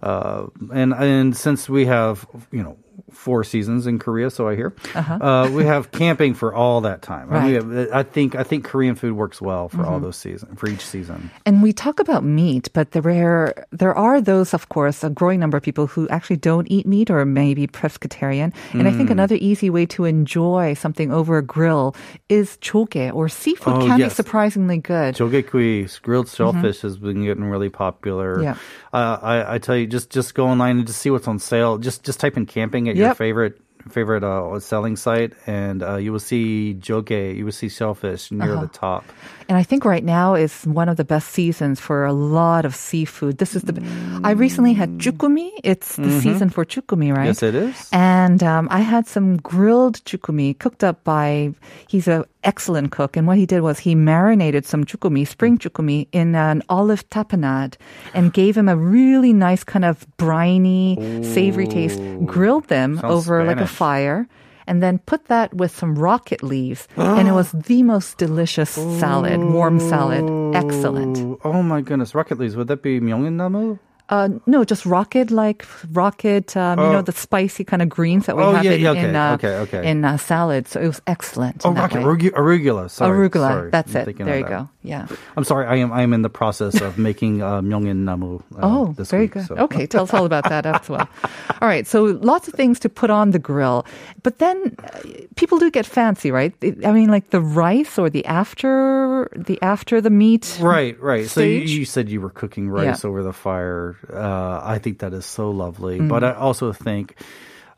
Uh, 0.01 0.47
and 0.73 0.93
and 0.93 1.37
since 1.37 1.69
we 1.69 1.85
have 1.85 2.25
you 2.51 2.63
know 2.63 2.75
four 3.09 3.43
seasons 3.43 3.87
in 3.87 3.99
Korea, 3.99 4.29
so 4.29 4.47
I 4.47 4.55
hear. 4.55 4.73
uh 4.95 5.49
we 5.53 5.65
have 5.65 5.91
camping 5.91 6.33
for 6.33 6.53
all 6.53 6.81
that 6.81 7.01
time. 7.01 7.29
We 7.29 7.57
Uh-huh. 7.57 7.69
Have, 7.71 7.89
I 7.93 8.03
think 8.03 8.35
I 8.35 8.43
think 8.43 8.63
Korean 8.65 8.95
food 8.95 9.13
works 9.13 9.41
well 9.41 9.69
for 9.69 9.77
Mm-hmm. 9.77 9.89
all 9.93 9.99
those 9.99 10.17
seasons 10.17 10.59
for 10.59 10.67
each 10.69 10.85
season. 10.85 11.31
And 11.45 11.63
we 11.63 11.73
talk 11.73 11.99
about 11.99 12.23
meat, 12.23 12.69
but 12.73 12.91
there 12.91 13.01
are, 13.09 13.65
there 13.71 13.95
are 13.97 14.21
those, 14.21 14.53
of 14.53 14.69
course, 14.69 15.03
a 15.03 15.09
growing 15.09 15.39
number 15.39 15.57
of 15.57 15.63
people 15.63 15.87
who 15.87 16.07
actually 16.09 16.37
don't 16.37 16.67
eat 16.69 16.85
meat 16.85 17.09
or 17.09 17.25
maybe 17.25 17.65
pescatarian. 17.67 18.53
And 18.73 18.87
I 18.87 18.91
think 18.91 19.09
Mm. 19.09 19.17
another 19.17 19.37
easy 19.41 19.69
way 19.69 19.85
to 19.87 20.05
enjoy 20.05 20.73
something 20.75 21.11
over 21.11 21.37
a 21.37 21.41
grill 21.41 21.95
is 22.29 22.57
choge 22.61 23.11
or 23.13 23.27
seafood 23.29 23.73
Oh, 23.73 23.87
can 23.87 23.97
be 23.99 24.09
surprisingly 24.09 24.77
good. 24.77 25.15
Jogekui 25.15 26.01
grilled 26.01 26.29
shellfish 26.29 26.81
has 26.81 26.97
been 26.97 27.23
getting 27.23 27.45
really 27.45 27.69
popular. 27.69 28.35
Mm-hmm. 28.35 28.43
Yeah. 28.43 28.55
Uh, 28.93 29.17
I, 29.21 29.55
I 29.55 29.57
tell 29.57 29.75
you, 29.75 29.87
just 29.87 30.09
just 30.11 30.35
go 30.35 30.45
online 30.47 30.77
and 30.77 30.85
just 30.87 30.99
see 31.01 31.09
what's 31.09 31.27
on 31.27 31.39
sale. 31.39 31.77
Just 31.77 32.03
just 32.03 32.19
type 32.19 32.35
in 32.37 32.45
camping 32.45 32.87
at 32.91 32.97
your 33.07 33.15
favorite 33.15 33.59
favorite 33.89 34.23
uh, 34.23 34.59
selling 34.59 34.95
site, 34.95 35.33
and 35.47 35.81
uh, 35.81 35.95
you 35.95 36.11
will 36.11 36.19
see 36.19 36.75
joke, 36.75 37.09
You 37.09 37.45
will 37.45 37.51
see 37.51 37.67
shellfish 37.69 38.31
near 38.31 38.53
Uh-huh. 38.53 38.61
the 38.61 38.67
top. 38.67 39.03
And 39.51 39.57
I 39.57 39.63
think 39.63 39.83
right 39.83 40.05
now 40.05 40.33
is 40.33 40.63
one 40.63 40.87
of 40.87 40.95
the 40.95 41.03
best 41.03 41.27
seasons 41.31 41.77
for 41.77 42.05
a 42.05 42.13
lot 42.13 42.63
of 42.63 42.73
seafood. 42.73 43.37
This 43.37 43.53
is 43.53 43.63
the, 43.63 43.83
I 44.23 44.31
recently 44.31 44.71
had 44.71 44.97
chukumi. 44.97 45.51
It's 45.61 45.97
the 45.97 46.21
season 46.21 46.49
for 46.49 46.63
chukumi, 46.63 47.11
right? 47.11 47.27
Mm-hmm. 47.27 47.43
Yes, 47.43 47.43
it 47.43 47.55
is. 47.55 47.89
And 47.91 48.41
um, 48.43 48.69
I 48.71 48.79
had 48.79 49.07
some 49.07 49.35
grilled 49.43 49.99
chukumi 50.05 50.57
cooked 50.57 50.85
up 50.85 51.03
by, 51.03 51.53
he's 51.85 52.07
an 52.07 52.23
excellent 52.45 52.93
cook. 52.93 53.17
And 53.17 53.27
what 53.27 53.35
he 53.35 53.45
did 53.45 53.59
was 53.59 53.79
he 53.79 53.93
marinated 53.93 54.65
some 54.65 54.85
chukumi, 54.85 55.27
spring 55.27 55.57
chukumi, 55.57 56.07
in 56.13 56.33
an 56.33 56.63
olive 56.69 57.09
tapenade 57.09 57.75
and 58.13 58.31
gave 58.39 58.55
him 58.55 58.69
a 58.69 58.77
really 58.77 59.33
nice 59.33 59.65
kind 59.65 59.83
of 59.83 60.07
briny, 60.15 60.95
savory 61.25 61.67
taste, 61.67 61.99
grilled 62.23 62.69
them 62.69 62.99
Sounds 62.99 63.03
over 63.27 63.43
like 63.43 63.59
a 63.59 63.67
fire. 63.67 64.29
And 64.67 64.81
then 64.81 64.99
put 64.99 65.25
that 65.25 65.53
with 65.53 65.75
some 65.75 65.97
rocket 65.97 66.43
leaves. 66.43 66.87
and 66.95 67.27
it 67.27 67.31
ah. 67.31 67.35
was 67.35 67.51
the 67.51 67.83
most 67.83 68.17
delicious 68.17 68.69
salad, 68.69 69.39
warm 69.39 69.79
salad. 69.79 70.55
Excellent. 70.55 71.17
Oh, 71.17 71.39
oh 71.43 71.63
my 71.63 71.81
goodness, 71.81 72.15
rocket 72.15 72.39
leaves. 72.39 72.55
Would 72.55 72.67
that 72.67 72.81
be 72.81 72.99
Myeongnamu? 72.99 73.79
Uh, 74.11 74.29
no, 74.45 74.63
just 74.65 74.85
rocket 74.85 75.31
like 75.31 75.65
rocket. 75.93 76.55
Um, 76.57 76.79
You 76.79 76.85
Oh. 76.85 76.91
know 76.91 77.01
the 77.01 77.11
spicy 77.13 77.63
kind 77.63 77.81
of 77.81 77.87
greens 77.89 78.25
that 78.25 78.35
we 78.35 78.43
Oh, 78.43 78.51
have 78.51 78.65
yeah, 78.65 78.71
in 78.73 78.81
yeah, 78.81 78.91
okay, 78.91 79.09
in, 79.09 79.15
uh, 79.15 79.33
okay, 79.39 79.55
okay. 79.63 79.89
in 79.89 80.03
uh, 80.05 80.17
salad. 80.17 80.67
So 80.67 80.79
it 80.81 80.87
was 80.87 81.01
excellent. 81.07 81.61
Oh, 81.63 81.71
rocket 81.71 82.03
way. 82.03 82.31
arugula. 82.35 82.89
Sorry, 82.89 83.29
Arugula. 83.29 83.47
sorry. 83.49 83.69
That's 83.71 83.95
I'm 83.95 84.09
it. 84.09 84.17
There 84.17 84.37
you 84.37 84.43
that. 84.43 84.49
go. 84.49 84.69
Yeah. 84.83 85.07
I'm 85.37 85.43
sorry. 85.45 85.65
I 85.65 85.75
am. 85.77 85.91
I 85.93 86.01
am 86.03 86.11
in 86.13 86.21
the 86.23 86.29
process 86.29 86.81
of 86.81 86.97
making 87.09 87.41
uh, 87.41 87.61
Myeongnamu. 87.61 88.41
Uh, 88.41 88.59
Oh, 88.61 88.93
this 88.97 89.11
very 89.11 89.23
week, 89.23 89.31
good. 89.33 89.45
so. 89.47 89.55
Okay, 89.55 89.87
tell 89.87 90.03
us 90.03 90.13
all 90.13 90.25
about 90.25 90.43
that 90.49 90.65
as 90.65 90.89
well. 90.89 91.07
All 91.61 91.67
right, 91.69 91.85
so 91.87 92.03
lots 92.03 92.47
of 92.47 92.55
things 92.55 92.79
to 92.79 92.89
put 92.89 93.09
on 93.11 93.31
the 93.31 93.39
grill, 93.39 93.85
but 94.23 94.39
then 94.39 94.75
uh, 94.81 94.99
people 95.35 95.59
do 95.59 95.69
get 95.69 95.85
fancy, 95.85 96.31
right? 96.31 96.51
I 96.83 96.91
mean, 96.91 97.07
like 97.13 97.29
the 97.29 97.39
rice 97.39 97.99
or 98.01 98.09
the 98.09 98.25
after 98.25 99.29
the 99.37 99.61
after 99.61 100.01
the 100.01 100.09
meat. 100.09 100.57
Right, 100.59 100.99
right. 100.99 101.29
So 101.29 101.41
you, 101.41 101.61
you 101.61 101.85
said 101.85 102.09
you 102.09 102.19
were 102.19 102.31
cooking 102.33 102.67
rice 102.69 103.05
over 103.05 103.21
the 103.23 103.31
fire. 103.33 103.95
Uh, 104.11 104.61
I 104.63 104.79
think 104.79 104.99
that 104.99 105.13
is 105.13 105.25
so 105.25 105.51
lovely. 105.51 105.99
But 105.99 106.23
Mm-hmm. 106.23 106.37
I 106.39 106.41
also 106.41 106.71
think 106.73 107.15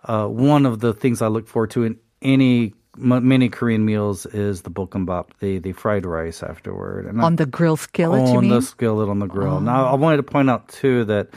uh, 0.06 0.28
one 0.28 0.66
of 0.66 0.80
the 0.80 0.94
things 0.94 1.22
I 1.22 1.28
look 1.28 1.48
forward 1.48 1.72
to 1.72 1.84
in 1.84 1.98
any 2.22 2.74
many 2.96 3.50
Korean 3.50 3.84
meals 3.86 4.26
is 4.28 4.62
the 4.62 4.70
bokkeumbap, 4.70 5.30
the 5.40 5.58
the 5.60 5.72
fried 5.74 6.06
rice 6.06 6.44
afterward, 6.44 7.06
and 7.08 7.20
I- 7.22 7.26
On 7.26 7.36
the 7.36 7.46
grill 7.48 7.76
skillet, 7.76 8.22
on 8.22 8.48
the 8.50 8.62
skillet 8.62 9.10
on 9.10 9.18
the 9.20 9.26
grill. 9.28 9.60
Now, 9.62 9.88
I 9.88 9.96
wanted 9.96 10.18
to 10.18 10.24
point 10.24 10.50
out 10.50 10.68
too 10.70 11.06
that 11.06 11.30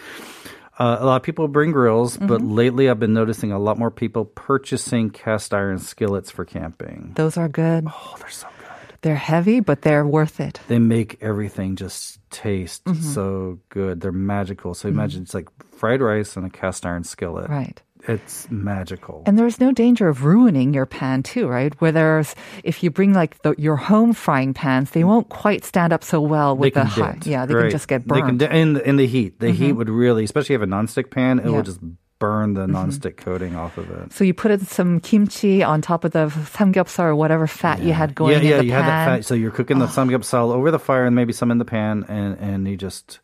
uh, 0.79 0.99
a 1.01 1.07
lot 1.07 1.17
of 1.17 1.23
people 1.23 1.49
bring 1.49 1.73
grills, 1.73 2.19
but 2.19 2.41
Mm-hmm. 2.43 2.53
lately 2.55 2.91
I've 2.91 3.01
been 3.01 3.15
noticing 3.15 3.53
a 3.53 3.59
lot 3.59 3.79
more 3.79 3.91
people 3.91 4.27
purchasing 4.27 5.09
cast 5.09 5.55
iron 5.55 5.79
skillets 5.79 6.31
for 6.31 6.45
camping. 6.45 7.13
Those 7.17 7.39
are 7.39 7.49
good. 7.49 7.87
Oh, 7.89 8.15
they're 8.21 8.29
so 8.29 8.47
good. 8.49 8.56
They're 9.03 9.15
heavy, 9.17 9.61
but 9.61 9.83
they're 9.83 10.07
worth 10.07 10.41
it. 10.41 10.61
They 10.69 10.79
make 10.79 11.19
everything 11.21 11.77
just 11.77 12.19
taste 12.31 12.85
Mm-hmm. 12.85 13.03
so 13.03 13.59
good. 13.69 14.01
They're 14.01 14.13
magical. 14.13 14.75
So 14.75 14.89
imagine 14.89 15.23
it's 15.23 15.35
like 15.35 15.49
fried 15.77 16.01
rice 16.01 16.37
in 16.37 16.45
a 16.45 16.51
cast 16.51 16.85
iron 16.87 17.05
skillet. 17.05 17.49
Right. 17.49 17.81
It's 18.09 18.49
magical. 18.51 19.25
And 19.27 19.37
there's 19.37 19.59
no 19.59 19.73
danger 19.73 20.07
of 20.09 20.25
ruining 20.25 20.73
your 20.73 20.87
pan 20.87 21.25
too, 21.25 21.49
right? 21.49 21.75
Where 21.81 21.91
there's, 21.91 22.37
if 22.63 22.83
you 22.85 22.91
bring 22.91 23.13
like 23.15 23.43
the, 23.43 23.55
your 23.59 23.75
home 23.75 24.13
frying 24.13 24.55
pans, 24.55 24.91
they 24.93 25.03
won't 25.03 25.29
quite 25.29 25.65
stand 25.65 25.93
up 25.93 26.05
so 26.05 26.21
well 26.21 26.57
with 26.57 26.75
the 26.75 26.85
dent. 26.95 27.27
Yeah, 27.27 27.47
they 27.47 27.55
Right. 27.55 27.63
can 27.63 27.71
just 27.73 27.89
get 27.89 28.07
They 28.07 28.21
can 28.21 28.39
burned. 28.39 28.41
Mm-hmm. 28.43 28.55
in, 28.55 28.73
the- 28.75 28.89
in 28.89 28.97
the 28.97 29.07
heat. 29.09 29.41
The 29.41 29.51
heat 29.51 29.73
would 29.73 29.89
really, 29.89 30.23
especially 30.23 30.55
if 30.55 30.61
you 30.61 30.61
have 30.61 30.69
a 30.69 30.73
nonstick 30.73 31.11
pan, 31.11 31.41
it 31.41 31.47
Yeah. 31.47 31.51
will 31.51 31.63
just 31.63 31.81
burn 32.19 32.55
the 32.55 32.67
nonstick 32.67 33.17
coating 33.19 33.55
off 33.57 33.77
of 33.79 33.91
it. 33.91 34.13
so 34.13 34.25
you 34.25 34.33
put 34.33 34.51
in 34.51 34.61
some 34.65 35.01
kimchi 35.01 35.63
on 35.63 35.83
top 35.83 36.05
of 36.05 36.13
the 36.13 36.27
samgyeopsal 36.27 37.01
or 37.05 37.15
whatever 37.15 37.47
fat 37.47 37.81
you 37.83 37.93
had 37.93 38.15
going 38.15 38.33
yeah, 38.33 38.57
yeah, 38.57 38.61
you 38.63 38.71
pan. 38.73 38.83
had 38.85 38.91
that 38.91 39.17
fat. 39.19 39.25
So 39.25 39.35
you're 39.35 39.51
cooking 39.51 39.79
the 39.79 39.87
samgyeopsal 39.87 40.53
over 40.53 40.71
the 40.71 40.79
fire 40.79 41.05
and 41.05 41.15
maybe 41.15 41.33
some 41.33 41.51
in 41.51 41.59
the 41.59 41.65
pan, 41.67 42.05
and 42.09 42.39
and 42.39 42.67
you 42.69 42.77
just 42.77 43.21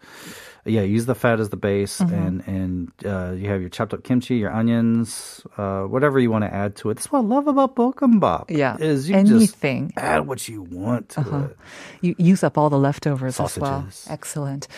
yeah 0.65 0.83
use 0.83 1.07
the 1.07 1.15
fat 1.17 1.41
as 1.41 1.49
the 1.49 1.57
base, 1.57 1.99
Mm-hmm. 2.01 2.15
and 2.15 2.43
and 2.47 2.93
uh, 3.07 3.33
you 3.33 3.49
have 3.49 3.61
your 3.61 3.71
chopped 3.71 3.95
up 3.95 4.05
kimchi, 4.05 4.37
your 4.37 4.53
onions, 4.53 5.41
uh, 5.57 5.83
whatever 5.83 6.21
you 6.21 6.31
want 6.31 6.45
to 6.45 6.53
add 6.55 6.77
to 6.77 6.91
it. 6.91 6.95
That's 6.95 7.11
what 7.11 7.21
I 7.21 7.23
love 7.23 7.49
about 7.49 7.75
bokkeumbap. 7.75 8.51
Yeah, 8.51 8.77
is 8.79 9.09
you 9.09 9.17
anything. 9.17 9.89
just 9.89 9.99
add 9.99 10.27
what 10.27 10.47
you 10.49 10.63
want 10.63 11.09
to 11.11 11.51
it. 11.51 11.57
You 12.03 12.15
use 12.19 12.45
up 12.45 12.59
all 12.59 12.71
the 12.71 12.79
leftovers 12.79 13.41
as 13.41 13.59
well. 13.59 13.87
Excellent. 14.09 14.69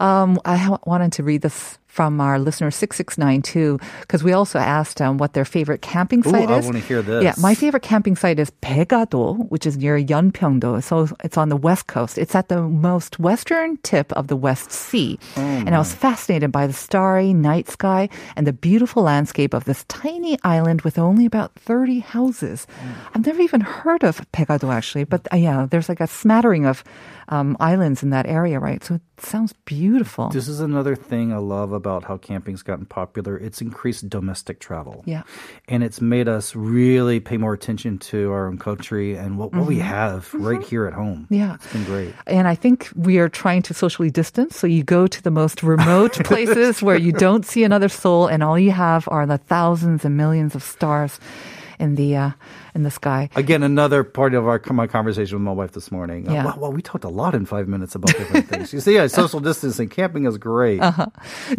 Um, 0.00 0.38
I 0.44 0.56
ha- 0.56 0.78
wanted 0.86 1.12
to 1.14 1.22
read 1.22 1.42
this 1.42 1.78
from 1.94 2.20
our 2.20 2.40
listener 2.40 2.72
6692 2.72 3.78
because 4.00 4.24
we 4.24 4.32
also 4.32 4.58
asked 4.58 5.00
um, 5.00 5.16
what 5.16 5.32
their 5.34 5.44
favorite 5.44 5.80
camping 5.80 6.24
site 6.24 6.34
Ooh, 6.34 6.46
site 6.46 6.50
I 6.50 6.58
is. 6.58 6.66
wanna 6.66 6.80
hear 6.80 7.02
this. 7.02 7.22
Yeah, 7.22 7.34
my 7.38 7.54
favorite 7.54 7.84
camping 7.84 8.16
site 8.16 8.40
is 8.40 8.50
Pegado, 8.62 9.48
which 9.48 9.64
is 9.64 9.78
near 9.78 9.96
Yeonpyeongdo. 9.96 10.82
So 10.82 11.06
it's 11.22 11.38
on 11.38 11.50
the 11.50 11.56
west 11.56 11.86
coast. 11.86 12.18
It's 12.18 12.34
at 12.34 12.48
the 12.48 12.62
most 12.62 13.20
western 13.20 13.76
tip 13.84 14.12
of 14.14 14.26
the 14.26 14.34
West 14.34 14.72
Sea. 14.72 15.20
Oh, 15.36 15.40
and 15.40 15.72
I 15.72 15.78
was 15.78 15.94
fascinated 15.94 16.50
by 16.50 16.66
the 16.66 16.72
starry 16.72 17.32
night 17.32 17.68
sky 17.68 18.08
and 18.34 18.44
the 18.44 18.52
beautiful 18.52 19.04
landscape 19.04 19.54
of 19.54 19.64
this 19.64 19.84
tiny 19.84 20.36
island 20.42 20.82
with 20.82 20.98
only 20.98 21.26
about 21.26 21.54
30 21.54 22.00
houses. 22.00 22.66
Mm. 22.82 22.94
I've 23.14 23.26
never 23.26 23.40
even 23.40 23.60
heard 23.60 24.02
of 24.02 24.20
Pegado 24.32 24.74
actually, 24.74 25.04
but 25.04 25.28
uh, 25.32 25.36
yeah, 25.36 25.68
there's 25.70 25.88
like 25.88 26.00
a 26.00 26.08
smattering 26.08 26.66
of 26.66 26.82
um, 27.28 27.56
islands 27.60 28.02
in 28.02 28.10
that 28.10 28.26
area, 28.26 28.58
right? 28.58 28.82
So 28.84 28.94
it 28.94 29.02
sounds 29.18 29.52
beautiful. 29.64 30.28
This 30.28 30.48
is 30.48 30.60
another 30.60 30.96
thing 30.96 31.32
I 31.32 31.38
love 31.38 31.72
about 31.72 32.04
how 32.04 32.16
camping's 32.16 32.62
gotten 32.62 32.86
popular. 32.86 33.36
It's 33.36 33.60
increased 33.60 34.08
domestic 34.08 34.60
travel. 34.60 35.02
Yeah. 35.06 35.22
And 35.68 35.82
it's 35.82 36.00
made 36.00 36.28
us 36.28 36.54
really 36.54 37.20
pay 37.20 37.36
more 37.36 37.54
attention 37.54 37.98
to 37.98 38.30
our 38.32 38.46
own 38.48 38.58
country 38.58 39.16
and 39.16 39.38
what, 39.38 39.54
what 39.54 39.66
we 39.66 39.78
have 39.78 40.32
right 40.34 40.62
here 40.62 40.86
at 40.86 40.92
home. 40.92 41.24
Mm-hmm. 41.24 41.34
Yeah. 41.34 41.54
It's 41.54 41.72
been 41.72 41.84
great. 41.84 42.14
And 42.26 42.46
I 42.48 42.54
think 42.54 42.90
we 42.94 43.18
are 43.18 43.28
trying 43.28 43.62
to 43.62 43.74
socially 43.74 44.10
distance. 44.10 44.56
So 44.56 44.66
you 44.66 44.82
go 44.82 45.06
to 45.06 45.22
the 45.22 45.30
most 45.30 45.62
remote 45.62 46.12
places 46.24 46.82
where 46.82 46.96
you 46.96 47.12
don't 47.12 47.46
see 47.46 47.64
another 47.64 47.88
soul, 47.88 48.26
and 48.26 48.42
all 48.42 48.58
you 48.58 48.70
have 48.72 49.08
are 49.10 49.26
the 49.26 49.38
thousands 49.38 50.04
and 50.04 50.16
millions 50.16 50.54
of 50.54 50.62
stars 50.62 51.18
in 51.78 51.94
the 51.96 52.16
uh, 52.16 52.30
in 52.74 52.82
the 52.82 52.90
sky. 52.90 53.28
Again, 53.36 53.62
another 53.62 54.04
part 54.04 54.34
of 54.34 54.46
our 54.46 54.60
my 54.70 54.86
conversation 54.86 55.36
with 55.38 55.44
my 55.44 55.52
wife 55.52 55.72
this 55.72 55.92
morning. 55.92 56.28
Uh, 56.28 56.32
Yeah. 56.32 56.44
well, 56.44 56.56
well, 56.58 56.72
we 56.72 56.82
talked 56.82 57.04
a 57.04 57.08
lot 57.08 57.34
in 57.34 57.46
five 57.46 57.68
minutes 57.68 57.94
about 57.94 58.10
different 58.16 58.48
things. 58.48 58.72
You 58.72 58.80
see, 58.80 58.94
yeah, 58.94 59.06
social 59.06 59.40
distancing, 59.40 59.88
camping 59.88 60.26
is 60.26 60.38
great. 60.38 60.80
Uh-huh. 60.80 61.06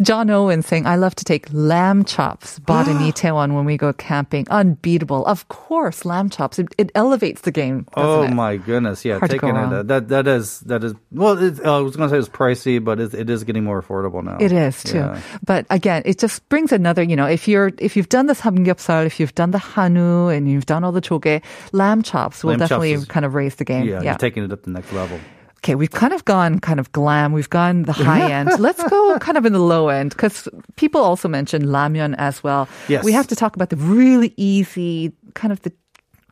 John 0.02 0.28
Owen 0.30 0.62
saying, 0.62 0.86
I 0.86 0.96
love 0.96 1.14
to 1.16 1.24
take 1.24 1.48
lamb 1.52 2.04
chops 2.04 2.58
bought 2.58 2.88
in 2.88 2.98
Itaewon 2.98 3.54
when 3.54 3.64
we 3.64 3.76
go 3.76 3.92
camping. 3.92 4.46
Unbeatable. 4.50 5.24
Of 5.26 5.48
course, 5.48 6.04
lamb 6.04 6.28
chops. 6.30 6.58
It, 6.58 6.74
it 6.78 6.90
elevates 6.94 7.42
the 7.42 7.52
game. 7.52 7.86
Oh 7.96 8.24
it? 8.24 8.30
my 8.30 8.56
goodness! 8.56 9.04
Yeah, 9.04 9.18
Hard 9.18 9.30
taking 9.30 9.56
it 9.56 9.86
that 9.88 10.08
that 10.08 10.26
is 10.26 10.60
that 10.60 10.84
is 10.84 10.94
well. 11.10 11.38
It, 11.42 11.64
uh, 11.64 11.78
I 11.78 11.80
was 11.80 11.96
going 11.96 12.10
to 12.10 12.14
say 12.14 12.18
it's 12.18 12.28
pricey, 12.28 12.82
but 12.82 13.00
it, 13.00 13.14
it 13.14 13.30
is 13.30 13.44
getting 13.44 13.64
more 13.64 13.80
affordable 13.80 14.22
now. 14.22 14.38
It 14.40 14.52
is 14.52 14.82
too. 14.82 14.98
Yeah. 14.98 15.20
But 15.44 15.66
again, 15.70 16.02
it 16.04 16.18
just 16.18 16.46
brings 16.48 16.72
another, 16.72 17.02
you 17.02 17.16
know, 17.16 17.26
if 17.26 17.48
you're 17.48 17.72
if 17.78 17.96
you've 17.96 18.08
done 18.08 18.26
the 18.26 18.34
samgyeopsal, 18.34 19.06
if 19.06 19.18
you've 19.20 19.34
done 19.34 19.50
the 19.50 19.58
hanu 19.58 20.28
and 20.28 20.50
you've 20.50 20.66
done 20.66 20.84
all 20.84 20.92
the 20.92 21.00
choge, 21.06 21.42
lamb 21.72 22.02
chops 22.02 22.42
will 22.42 22.50
Lamb 22.50 22.60
chops 22.60 22.68
definitely 22.70 22.92
is- 22.92 23.04
kind 23.04 23.24
of 23.24 23.34
raise 23.34 23.54
the 23.56 23.64
game. 23.64 23.86
Yeah, 23.86 24.02
you're 24.02 24.14
taking 24.14 24.44
it 24.44 24.52
up 24.52 24.62
the 24.62 24.70
next 24.70 24.92
level. 24.92 25.18
Okay, 25.58 25.74
we've 25.74 25.90
kind 25.90 26.12
of 26.12 26.24
gone 26.24 26.60
kind 26.60 26.78
of 26.78 26.92
glam. 26.92 27.32
We've 27.32 27.50
gone 27.50 27.82
the 27.84 27.92
high 27.92 28.30
end. 28.30 28.50
Let's 28.60 28.82
go 28.84 29.18
kind 29.20 29.36
of 29.36 29.46
in 29.46 29.52
the 29.52 29.58
low 29.62 29.88
end 29.88 30.10
because 30.10 30.46
people 30.76 31.00
also 31.00 31.28
mentioned 31.28 31.64
ramyun 31.64 32.14
as 32.18 32.44
well. 32.44 32.68
Yes. 32.88 33.02
We 33.04 33.12
have 33.12 33.26
to 33.28 33.36
talk 33.36 33.56
about 33.56 33.70
the 33.70 33.76
really 33.76 34.32
easy 34.36 35.12
kind 35.34 35.50
of 35.50 35.60
the, 35.62 35.72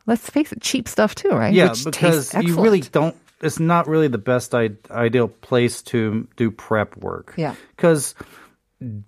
let's 0.05 0.29
face 0.29 0.53
it, 0.53 0.61
cheap 0.61 0.87
stuff 0.87 1.15
too, 1.15 1.29
right? 1.29 1.53
Yeah, 1.53 1.69
Which 1.69 1.83
because 1.83 2.33
you 2.35 2.61
really 2.61 2.81
don't. 2.81 3.15
It's 3.41 3.59
not 3.59 3.87
really 3.87 4.07
the 4.07 4.19
best 4.19 4.55
I- 4.55 4.77
ideal 4.89 5.27
place 5.27 5.81
to 5.91 6.27
do 6.37 6.49
prep 6.51 6.95
work. 6.95 7.33
Yeah. 7.35 7.55
because 7.75 8.15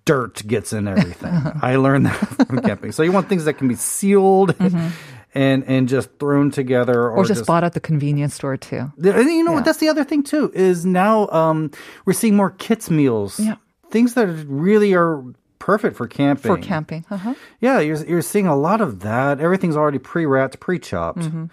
dirt 0.06 0.46
gets 0.48 0.74
in 0.74 0.88
everything. 0.88 1.32
I 1.62 1.76
learned 1.78 2.08
that 2.08 2.48
from 2.48 2.62
camping. 2.62 2.92
So 2.92 3.04
you 3.04 3.12
want 3.12 3.30
things 3.30 3.46
that 3.46 3.54
can 3.54 3.68
be 3.68 3.76
sealed 3.76 4.58
mm-hmm. 4.58 4.90
And 5.38 5.64
and 5.68 5.88
just 5.88 6.10
thrown 6.20 6.50
together, 6.52 7.04
or, 7.04 7.12
Mm-hmm. 7.12 7.20
Or 7.20 7.26
just, 7.26 7.46
bought 7.46 7.64
at 7.64 7.74
the 7.74 7.80
convenience 7.80 8.34
store 8.34 8.58
too. 8.58 8.92
And 8.98 9.30
you 9.30 9.44
know 9.44 9.52
Yeah. 9.52 9.56
what? 9.58 9.66
That's 9.66 9.78
the 9.80 9.90
other 9.90 10.04
thing 10.04 10.24
too. 10.24 10.52
Is 10.56 10.86
now 10.86 11.28
um, 11.30 11.72
we're 12.06 12.14
seeing 12.14 12.36
more 12.36 12.50
kits 12.52 12.90
meals 12.90 13.40
Yeah. 13.40 13.56
things 13.92 14.16
that 14.16 14.28
really 14.48 14.94
are 14.96 15.24
perfect 15.60 15.96
for 15.98 16.08
camping. 16.08 16.52
For 16.56 16.58
camping. 16.58 17.06
Uh-huh. 17.12 17.34
Yeah, 17.62 17.80
you're 17.80 18.04
you're 18.06 18.22
seeing 18.22 18.48
a 18.48 18.56
lot 18.56 18.82
of 18.82 19.02
that. 19.02 19.40
Everything's 19.40 19.76
already 19.78 20.00
pre-wrapped, 20.00 20.60
pre-chopped. 20.60 21.20
Mm-hmm. 21.20 21.46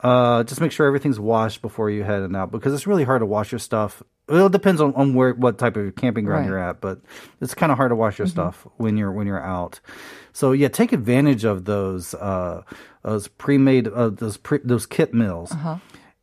Uh, 0.00 0.44
just 0.44 0.60
make 0.60 0.70
sure 0.72 0.86
everything's 0.86 1.18
washed 1.18 1.60
before 1.60 1.90
you 1.90 2.04
head 2.04 2.22
out 2.34 2.52
because 2.52 2.72
it's 2.72 2.86
really 2.86 3.04
hard 3.04 3.20
to 3.20 3.26
wash 3.26 3.50
your 3.50 3.58
stuff. 3.58 4.00
Well, 4.28 4.46
it 4.46 4.52
depends 4.52 4.80
on, 4.80 4.94
on 4.94 5.14
where 5.14 5.32
what 5.34 5.58
type 5.58 5.76
of 5.76 5.96
camping 5.96 6.24
ground 6.24 6.40
Right. 6.40 6.44
Mm-hmm. 6.44 6.50
you're 6.52 6.70
at, 6.70 6.80
but 6.80 7.00
it's 7.40 7.54
kind 7.54 7.72
of 7.72 7.78
hard 7.78 7.90
to 7.90 7.96
wash 7.96 8.18
your 8.18 8.28
stuff 8.28 8.66
when 8.76 8.96
you're 8.96 9.10
when 9.10 9.26
you're 9.26 9.42
out. 9.42 9.80
So 10.32 10.52
yeah, 10.52 10.68
take 10.68 10.92
advantage 10.92 11.44
of 11.44 11.64
those 11.64 12.14
uh, 12.14 12.62
those 13.08 13.28
pre-made 13.28 13.88
uh, 13.88 14.10
those 14.10 14.36
pre, 14.36 14.58
those 14.64 14.86
kit 14.86 15.12
meals. 15.14 15.52
Uh-huh. 15.52 15.76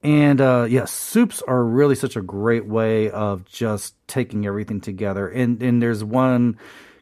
And 0.04 0.40
uh, 0.40 0.68
yeah, 0.70 0.86
soups 0.86 1.42
are 1.48 1.64
really 1.64 1.96
such 1.96 2.16
a 2.16 2.22
great 2.22 2.66
way 2.68 3.10
of 3.10 3.44
just 3.46 3.96
taking 4.08 4.46
everything 4.46 4.80
together. 4.82 5.28
And 5.28 5.62
and 5.64 5.82
there's 5.82 6.04
one 6.04 6.58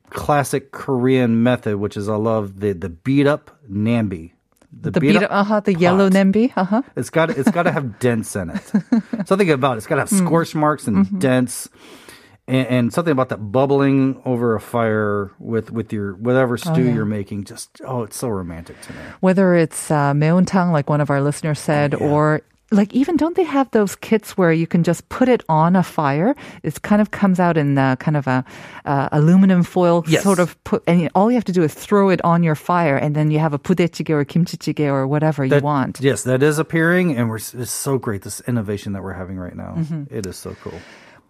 classic 0.09 0.71
Korean 0.71 1.43
method, 1.43 1.77
which 1.77 1.97
is 1.97 2.07
I 2.07 2.15
love 2.15 2.59
the 2.59 2.73
the 2.73 2.89
beat 2.89 3.27
up 3.27 3.51
nambi. 3.69 4.31
The 4.75 4.91
beat 4.99 5.17
up, 5.17 5.29
uh-huh, 5.31 5.59
the 5.59 5.73
yellow 5.75 6.09
pot. 6.09 6.13
nembi, 6.17 6.51
uh-huh. 6.55 6.81
It's 6.95 7.09
got 7.11 7.29
it's 7.29 7.51
got 7.51 7.63
to 7.63 7.71
have 7.71 7.99
dents 8.05 8.35
in 8.35 8.49
it. 8.49 8.61
something 9.27 9.51
about 9.51 9.73
it. 9.73 9.77
It's 9.77 9.87
got 9.87 9.95
to 9.95 10.01
have 10.01 10.09
Mm. 10.09 10.25
scorch 10.25 10.55
marks 10.55 10.87
and 10.87 11.05
Mm-hmm. 11.05 11.19
dents, 11.19 11.69
and, 12.53 12.67
and 12.67 12.93
something 12.93 13.11
about 13.11 13.29
that 13.29 13.51
bubbling 13.51 14.21
over 14.25 14.55
a 14.55 14.61
fire 14.61 15.31
with 15.39 15.71
with 15.71 15.91
your 15.91 16.13
whatever 16.15 16.57
stew 16.57 16.91
you're 16.93 17.05
making. 17.05 17.43
Just 17.45 17.81
oh, 17.85 18.03
it's 18.03 18.17
so 18.17 18.29
romantic 18.29 18.79
to 18.81 18.93
me. 18.93 18.99
Whether 19.21 19.55
it's 19.55 19.89
uh, 19.91 20.13
maeuntang, 20.13 20.71
like 20.71 20.89
one 20.89 21.01
of 21.01 21.09
our 21.09 21.21
listeners 21.21 21.59
said, 21.59 21.95
Oh, 21.95 21.99
yeah. 21.99 22.11
or 22.11 22.41
like 22.71 22.91
even 22.95 23.17
don't 23.17 23.35
they 23.35 23.43
have 23.45 23.69
those 23.69 23.95
kits 23.95 24.35
where 24.35 24.51
you 24.51 24.65
can 24.65 24.81
just 24.83 25.07
put 25.09 25.29
it 25.29 25.43
on 25.47 25.75
a 25.75 25.83
fire? 25.83 26.33
It 26.63 26.81
kind 26.81 27.01
of 27.03 27.11
comes 27.11 27.39
out 27.39 27.55
in 27.55 27.77
uh, 27.77 27.97
kind 27.97 28.17
of 28.17 28.25
a 28.25 28.43
uh, 28.85 29.09
aluminum 29.11 29.61
foil 29.63 30.03
Yes. 30.07 30.23
sort 30.23 30.39
of 30.39 30.57
put, 30.63 30.81
and 30.87 31.07
all 31.13 31.29
you 31.29 31.35
have 31.37 31.45
to 31.45 31.51
do 31.51 31.61
is 31.61 31.73
throw 31.73 32.09
it 32.09 32.19
on 32.23 32.41
your 32.41 32.55
fire, 32.55 32.97
and 32.97 33.13
then 33.15 33.29
you 33.29 33.37
have 33.37 33.53
a 33.53 33.59
budae-jjigae 33.59 34.09
or 34.09 34.25
kimchi 34.25 34.87
or 34.89 35.05
whatever 35.05 35.45
you 35.45 35.59
want. 35.59 35.99
Yes, 36.01 36.23
that 36.23 36.41
is 36.41 36.57
appearing, 36.57 37.15
and 37.15 37.29
we're 37.29 37.37
it's 37.37 37.69
so 37.71 37.99
great. 37.99 38.23
This 38.23 38.41
innovation 38.47 38.93
that 38.93 39.03
we're 39.03 39.13
having 39.13 39.37
right 39.37 39.55
now, 39.55 39.75
Mm-hmm. 39.77 40.03
It 40.09 40.25
is 40.25 40.35
so 40.35 40.55
cool. 40.63 40.79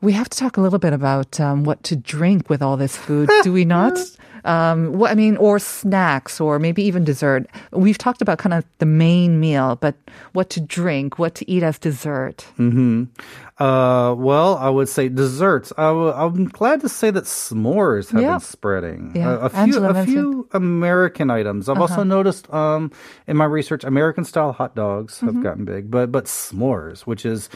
We 0.04 0.12
have 0.14 0.28
to 0.30 0.38
talk 0.38 0.58
a 0.58 0.62
little 0.62 0.80
bit 0.80 0.92
about 0.94 1.40
um, 1.40 1.64
what 1.64 1.82
to 1.84 1.96
drink 1.96 2.50
with 2.50 2.62
all 2.62 2.76
this 2.78 2.96
food, 2.98 3.30
do 3.44 3.52
we 3.54 3.66
not? 3.66 3.98
Um, 4.46 5.00
what, 5.00 5.10
I 5.10 5.16
mean, 5.16 5.38
or 5.38 5.58
snacks, 5.58 6.42
or 6.42 6.60
maybe 6.60 6.84
even 6.84 7.06
dessert. 7.06 7.48
We've 7.72 7.98
talked 7.98 8.22
about 8.22 8.40
kind 8.40 8.54
of 8.54 8.66
the 8.80 8.86
main 8.86 9.40
meal, 9.40 9.78
but 9.80 9.96
what 10.34 10.50
to 10.50 10.60
drink, 10.60 11.18
what 11.18 11.34
to 11.36 11.50
eat 11.50 11.64
as 11.64 11.80
dessert. 11.80 12.46
Uh, 12.60 14.14
well, 14.18 14.58
I 14.58 14.68
would 14.70 14.90
say 14.90 15.08
desserts. 15.08 15.72
I 15.78 15.84
w- 15.88 16.12
I'm 16.12 16.50
glad 16.50 16.82
to 16.82 16.90
say 16.90 17.10
that 17.12 17.24
s'mores 17.24 18.12
have 18.12 18.22
Yeah. 18.22 18.32
been 18.32 18.40
spreading. 18.42 19.14
Yeah, 19.16 19.30
a, 19.30 19.40
a 19.46 19.50
few, 19.50 19.60
Angela 19.60 19.90
a 19.92 19.94
mentioned- 19.94 20.14
few 20.18 20.48
American 20.52 21.30
items. 21.30 21.70
I've 21.70 21.80
also 21.80 22.04
noticed 22.04 22.54
um, 22.54 22.92
in 23.28 23.38
my 23.38 23.46
research, 23.46 23.86
American 23.86 24.26
style 24.26 24.52
hot 24.52 24.76
dogs 24.76 25.22
have 25.22 25.42
gotten 25.42 25.64
big, 25.64 25.90
but 25.90 26.12
but 26.12 26.26
s'mores, 26.26 27.02
which 27.04 27.26
is 27.26 27.48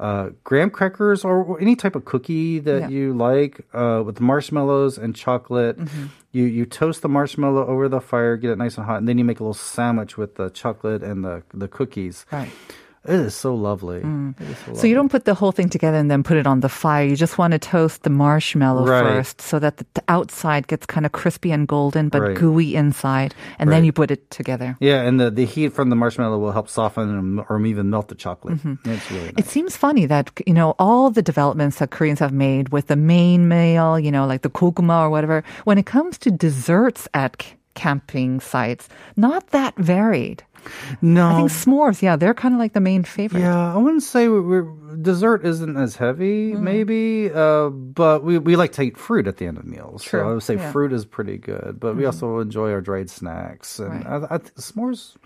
uh, 0.00 0.30
graham 0.42 0.70
crackers 0.70 1.24
or 1.24 1.60
any 1.60 1.76
type 1.76 1.94
of 1.96 2.04
cookie 2.04 2.58
that 2.60 2.82
Yeah. 2.82 2.88
you 2.88 3.14
like 3.14 3.60
uh, 3.72 4.02
with 4.04 4.20
marshmallows 4.20 4.98
and 4.98 5.14
chocolate. 5.14 5.78
You 6.32 6.44
you 6.44 6.66
toast 6.66 7.02
the 7.02 7.08
marshmallow 7.08 7.66
over 7.66 7.88
the 7.88 8.00
fire, 8.00 8.36
get 8.36 8.50
it 8.50 8.58
nice 8.58 8.76
and 8.76 8.84
hot, 8.86 8.98
and 8.98 9.08
then 9.08 9.18
you 9.18 9.24
make 9.24 9.38
a 9.40 9.44
little 9.44 9.54
sandwich 9.54 10.16
with 10.16 10.34
the 10.34 10.50
chocolate 10.50 11.02
and 11.02 11.24
the 11.24 11.42
the 11.54 11.68
cookies. 11.68 12.26
Right. 12.32 12.50
It 13.06 13.20
is 13.20 13.34
so 13.34 13.54
lovely. 13.54 14.00
Mm. 14.00 14.40
It 14.40 14.48
is 14.48 14.58
so 14.64 14.74
So 14.74 14.86
you 14.86 14.94
don't 14.94 15.10
put 15.10 15.24
the 15.26 15.34
whole 15.34 15.52
thing 15.52 15.68
together 15.68 15.98
and 15.98 16.10
then 16.10 16.22
put 16.22 16.36
it 16.38 16.46
on 16.46 16.60
the 16.60 16.68
fire. 16.70 17.04
You 17.04 17.16
just 17.16 17.36
want 17.36 17.52
to 17.52 17.58
toast 17.58 18.02
the 18.02 18.10
marshmallow 18.10 18.86
Right. 18.86 19.02
first 19.02 19.40
so 19.42 19.58
that 19.58 19.76
the, 19.76 19.84
outside 20.08 20.66
gets 20.68 20.86
kind 20.86 21.04
of 21.04 21.12
crispy 21.12 21.52
and 21.52 21.68
golden, 21.68 22.08
but 22.08 22.20
Right. 22.22 22.36
gooey 22.36 22.74
inside. 22.74 23.34
And 23.58 23.70
then 23.70 23.84
you 23.84 23.92
put 23.92 24.10
it 24.10 24.30
together. 24.30 24.76
Yeah, 24.80 25.02
and 25.02 25.20
the, 25.20 25.30
the 25.30 25.44
heat 25.44 25.72
from 25.74 25.90
the 25.90 25.96
marshmallow 25.96 26.38
will 26.38 26.52
help 26.52 26.68
soften 26.68 27.40
or 27.48 27.60
even 27.66 27.90
melt 27.90 28.08
the 28.08 28.14
chocolate. 28.14 28.56
Mm-hmm. 28.58 28.90
It's 28.90 29.10
really 29.10 29.32
It 29.36 29.46
seems 29.46 29.76
funny 29.76 30.06
that, 30.06 30.30
you 30.46 30.54
know, 30.54 30.74
all 30.78 31.10
the 31.10 31.22
developments 31.22 31.78
that 31.78 31.90
Koreans 31.90 32.20
have 32.20 32.32
made 32.32 32.70
with 32.70 32.86
the 32.86 32.96
main 32.96 33.48
meal, 33.48 33.98
you 33.98 34.10
know, 34.10 34.26
like 34.26 34.42
the 34.42 34.50
koguma 34.50 35.00
or 35.02 35.10
whatever, 35.10 35.44
when 35.64 35.76
it 35.78 35.84
comes 35.86 36.16
to 36.18 36.30
desserts 36.30 37.06
at 37.12 37.44
camping 37.74 38.40
sites, 38.40 38.88
not 39.16 39.48
that 39.48 39.74
varied. 39.76 40.42
No, 41.02 41.28
I 41.28 41.36
think 41.36 41.50
s'mores, 41.50 42.02
yeah, 42.02 42.16
they're 42.16 42.34
kind 42.34 42.54
of 42.54 42.58
like 42.60 42.72
the 42.72 42.80
main 42.80 43.04
favorite. 43.04 43.40
yeah, 43.40 43.74
I 43.74 43.76
wouldn't 43.76 44.02
say 44.02 44.28
dessert 45.02 45.44
isn't 45.44 45.76
as 45.76 45.96
heavy, 45.96 46.52
Mm-hmm. 46.52 46.64
maybe, 46.64 47.30
uh, 47.32 47.68
but 47.70 48.22
we, 48.24 48.38
we 48.38 48.56
like 48.56 48.72
to 48.72 48.82
eat 48.82 48.96
fruit 48.96 49.26
at 49.26 49.36
the 49.38 49.46
end 49.46 49.58
of 49.58 49.64
meals. 49.64 50.02
True, 50.04 50.20
So 50.20 50.28
I 50.28 50.32
would 50.34 50.42
say 50.42 50.54
yeah. 50.54 50.60
Mm-hmm. 50.62 50.72
fruit 50.72 50.92
is 50.92 51.04
pretty 51.04 51.36
good, 51.38 51.78
but 51.80 51.96
we 51.96 52.04
also 52.06 52.38
enjoy 52.38 52.70
our 52.72 52.80
dried 52.80 53.10
snacks 53.10 53.78
and 53.78 54.04
Right. 54.04 54.22
I, 54.30 54.34
I, 54.36 54.38
s'mores. 54.38 55.16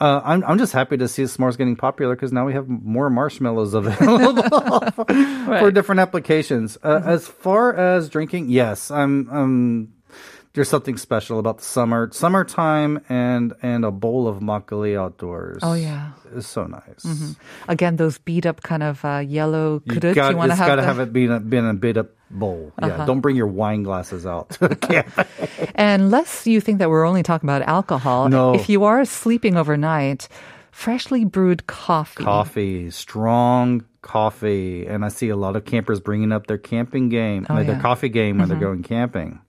Uh, 0.00 0.20
I'm 0.24 0.44
I'm 0.44 0.58
just 0.58 0.72
happy 0.72 0.96
to 0.96 1.08
see 1.08 1.24
s'mores 1.24 1.58
getting 1.58 1.74
popular 1.74 2.14
because 2.14 2.32
now 2.32 2.46
we 2.46 2.52
have 2.52 2.68
more 2.68 3.10
marshmallows 3.10 3.74
available 3.80 4.80
for 5.58 5.70
different 5.72 6.00
applications. 6.00 6.78
Uh, 6.82 6.98
Mm-hmm. 6.98 7.08
As 7.08 7.26
far 7.26 7.74
as 7.74 8.08
drinking, 8.08 8.48
yes, 8.50 8.90
I'm. 8.92 9.28
Um, 9.30 9.88
there's 10.54 10.68
something 10.68 10.96
special 10.96 11.38
about 11.38 11.58
the 11.58 11.64
summer, 11.64 12.08
summertime, 12.12 13.00
and 13.08 13.52
and 13.62 13.84
a 13.84 13.90
bowl 13.90 14.26
of 14.26 14.38
makgeolli 14.40 14.98
outdoors. 14.98 15.60
Oh, 15.62 15.74
yeah. 15.74 16.12
is 16.34 16.46
so 16.46 16.64
nice. 16.66 17.36
Again, 17.68 17.96
those 17.96 18.18
beat 18.18 18.46
up 18.46 18.62
kind 18.62 18.82
of 18.82 19.04
uh, 19.04 19.18
yellow 19.26 19.82
You 19.84 20.00
got, 20.00 20.30
you 20.30 20.36
want 20.36 20.48
to 20.50 20.52
it's 20.54 20.58
have, 20.58 20.68
got 20.68 20.76
to 20.76 20.82
have 20.82 20.98
it 21.00 21.12
being 21.12 21.30
a, 21.30 21.38
being 21.40 21.68
a 21.68 21.74
bit 21.74 21.96
up 21.96 22.08
bowl. 22.30 22.72
Uh-huh. 22.78 22.94
Yeah, 22.98 23.06
don't 23.06 23.20
bring 23.20 23.36
your 23.36 23.46
wine 23.46 23.82
glasses 23.82 24.26
out. 24.26 24.56
Unless 25.74 26.46
you 26.46 26.60
think 26.60 26.78
that 26.78 26.90
we're 26.90 27.04
only 27.06 27.22
talking 27.22 27.48
about 27.48 27.62
alcohol, 27.62 28.28
No. 28.28 28.54
if 28.54 28.68
you 28.68 28.84
are 28.84 29.04
sleeping 29.04 29.56
overnight, 29.56 30.28
freshly 30.70 31.24
brewed 31.24 31.66
coffee. 31.66 32.22
coffee, 32.24 32.90
strong 32.90 33.84
coffee, 34.02 34.86
and 34.86 35.04
I 35.04 35.08
see 35.08 35.28
a 35.28 35.36
lot 35.36 35.56
of 35.56 35.64
campers 35.64 36.00
bringing 36.00 36.32
up 36.32 36.46
their 36.46 36.58
camping 36.58 37.08
game, 37.08 37.46
Oh, 37.48 37.56
their 37.56 37.64
yeah. 37.64 37.72
Mm-hmm. 37.72 37.80
coffee 37.82 38.08
game 38.08 38.38
when 38.38 38.48
they're 38.48 38.58
going 38.58 38.82
camping. 38.82 39.40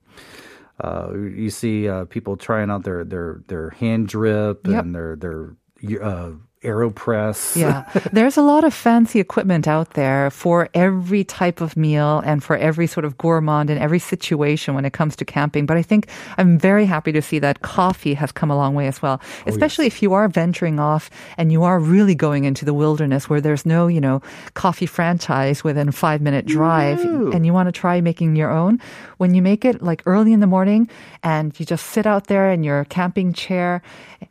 Uh, 0.82 1.12
you 1.14 1.50
see 1.50 1.88
uh, 1.88 2.04
people 2.06 2.36
trying 2.36 2.70
out 2.70 2.84
their 2.84 3.04
their 3.04 3.42
their 3.48 3.70
hand 3.70 4.08
drip 4.08 4.66
Yep. 4.66 4.84
and 4.84 4.94
their 4.94 5.16
their 5.16 5.56
uh, 6.02 6.32
AeroPress. 6.62 7.56
Yeah. 7.56 7.88
There's 8.12 8.36
a 8.36 8.42
lot 8.42 8.64
of 8.64 8.74
fancy 8.74 9.18
equipment 9.18 9.66
out 9.66 9.94
there 9.94 10.30
for 10.30 10.68
every 10.74 11.24
type 11.24 11.62
of 11.62 11.74
meal 11.74 12.20
and 12.24 12.44
for 12.44 12.54
every 12.56 12.86
sort 12.86 13.06
of 13.06 13.16
gourmand 13.16 13.70
and 13.70 13.80
every 13.80 13.98
situation 13.98 14.74
when 14.74 14.84
it 14.84 14.92
comes 14.92 15.16
to 15.16 15.24
camping. 15.24 15.64
But 15.64 15.78
I 15.78 15.82
think 15.82 16.08
I'm 16.36 16.58
very 16.58 16.84
happy 16.84 17.12
to 17.12 17.22
see 17.22 17.38
that 17.38 17.62
coffee 17.62 18.12
has 18.12 18.30
come 18.30 18.50
a 18.50 18.56
long 18.56 18.74
way 18.74 18.88
as 18.88 19.00
well, 19.00 19.22
oh, 19.22 19.42
especially 19.46 19.86
if 19.86 20.02
you 20.02 20.12
are 20.12 20.28
venturing 20.28 20.78
off 20.78 21.08
and 21.38 21.50
you 21.50 21.62
are 21.62 21.80
really 21.80 22.14
going 22.14 22.44
into 22.44 22.66
the 22.66 22.74
wilderness 22.74 23.30
where 23.30 23.40
there's 23.40 23.64
no, 23.64 23.86
you 23.86 24.00
know, 24.00 24.20
coffee 24.52 24.86
franchise 24.86 25.64
within 25.64 25.90
five 25.92 26.20
minute 26.20 26.44
drive 26.44 27.02
No. 27.02 27.30
and 27.32 27.46
you 27.46 27.54
want 27.54 27.68
to 27.68 27.72
try 27.72 28.02
making 28.02 28.36
your 28.36 28.50
own. 28.50 28.80
When 29.16 29.34
you 29.34 29.40
make 29.40 29.64
it 29.64 29.80
like 29.80 30.02
early 30.04 30.34
in 30.34 30.40
the 30.40 30.46
morning 30.46 30.90
and 31.22 31.58
you 31.58 31.64
just 31.64 31.86
sit 31.86 32.06
out 32.06 32.26
there 32.26 32.50
in 32.50 32.64
your 32.64 32.84
camping 32.84 33.32
chair 33.32 33.80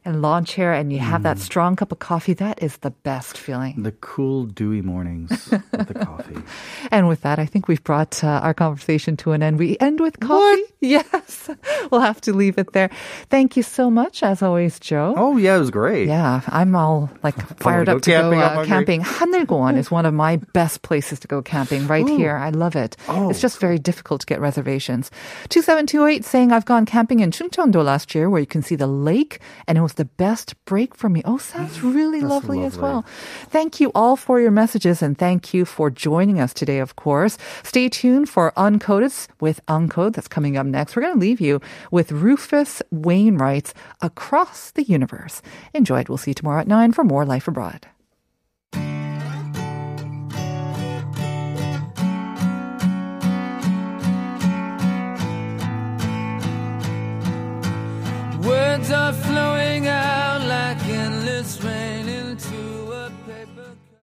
and 0.05 0.21
lawn 0.21 0.45
chair 0.45 0.73
and 0.73 0.93
you 0.93 0.99
have 0.99 1.23
that 1.23 1.37
mm. 1.37 1.41
strong 1.41 1.75
cup 1.75 1.91
of 1.91 1.97
coffee, 1.97 2.18
coffee. 2.19 2.33
That 2.33 2.61
is 2.61 2.75
the 2.79 2.91
best 2.91 3.37
feeling. 3.37 3.81
The 3.81 3.93
cool, 3.93 4.43
dewy 4.45 4.81
mornings 4.81 5.31
with 5.51 5.87
the 5.87 5.93
coffee. 5.93 6.35
And 6.91 7.07
with 7.07 7.21
that, 7.21 7.39
I 7.39 7.45
think 7.45 7.67
we've 7.67 7.83
brought 7.83 8.23
uh, 8.23 8.41
our 8.43 8.53
conversation 8.53 9.15
to 9.17 9.31
an 9.31 9.43
end. 9.43 9.59
We 9.59 9.77
end 9.79 9.99
with 9.99 10.19
coffee. 10.19 10.33
What? 10.33 10.59
Yes. 10.81 11.49
We'll 11.91 11.99
have 11.99 12.21
to 12.21 12.31
leave 12.31 12.57
it 12.57 12.71
there. 12.71 12.89
Thank 13.29 13.57
you 13.57 13.63
so 13.63 13.91
much, 13.91 14.23
as 14.23 14.41
always, 14.41 14.79
Joe. 14.79 15.13
Oh, 15.17 15.35
yeah, 15.35 15.57
it 15.57 15.59
was 15.59 15.71
great. 15.71 16.07
Yeah, 16.07 16.39
I'm 16.47 16.73
all 16.73 17.09
like 17.21 17.35
fired 17.59 17.89
up 17.89 18.01
to 18.03 18.11
camping, 18.11 18.39
go 18.39 18.45
uh, 18.45 18.65
camping. 18.65 19.01
Hanulgoan 19.01 19.75
is 19.75 19.91
one 19.91 20.05
of 20.05 20.13
my 20.13 20.37
best 20.53 20.81
places 20.81 21.19
to 21.19 21.27
go 21.27 21.41
camping 21.41 21.85
right 21.87 22.07
Ooh. 22.07 22.15
here. 22.15 22.37
I 22.37 22.51
love 22.51 22.77
it. 22.77 22.95
Oh. 23.09 23.29
It's 23.29 23.41
just 23.41 23.59
very 23.59 23.77
difficult 23.77 24.21
to 24.21 24.25
get 24.25 24.39
reservations. 24.39 25.11
2728 25.49 26.23
saying, 26.23 26.53
I've 26.53 26.65
gone 26.65 26.85
camping 26.85 27.19
in 27.19 27.31
Chungcheondo 27.31 27.83
last 27.83 28.15
year 28.15 28.29
where 28.29 28.39
you 28.39 28.47
can 28.47 28.61
see 28.63 28.75
the 28.75 28.87
lake 28.87 29.41
and 29.67 29.77
it 29.77 29.81
was 29.81 29.95
the 29.95 30.05
best 30.05 30.55
break 30.63 30.95
for 30.95 31.09
me. 31.09 31.21
Oh, 31.25 31.39
sounds 31.39 31.83
really 31.83 32.08
that's 32.17 32.31
lovely, 32.31 32.63
as 32.63 32.77
well. 32.77 33.05
Thank 33.49 33.79
you 33.79 33.91
all 33.93 34.15
for 34.15 34.41
your 34.41 34.49
messages 34.51 35.03
and 35.03 35.15
thank 35.15 35.53
you 35.53 35.65
for 35.65 35.91
joining 35.91 36.39
us 36.39 36.53
today, 36.53 36.79
of 36.79 36.95
course. 36.95 37.37
Stay 37.63 37.89
tuned 37.89 38.27
for 38.27 38.51
Uncoded 38.57 39.27
with 39.39 39.63
Uncode. 39.67 40.15
That's 40.15 40.27
coming 40.27 40.57
up 40.57 40.65
next. 40.65 40.95
We're 40.95 41.03
going 41.03 41.13
to 41.13 41.19
leave 41.19 41.39
you 41.39 41.61
with 41.91 42.11
Rufus 42.11 42.81
Wainwright's 42.91 43.73
Across 44.01 44.71
the 44.71 44.83
Universe. 44.83 45.43
Enjoy 45.73 45.99
it. 45.99 46.09
We'll 46.09 46.17
see 46.17 46.31
you 46.31 46.35
tomorrow 46.35 46.61
at 46.61 46.67
9 46.67 46.91
for 46.93 47.03
more 47.03 47.25
Life 47.25 47.47
Abroad. 47.47 47.87
Words 58.43 58.91
are 58.91 59.13
flowing 59.13 59.59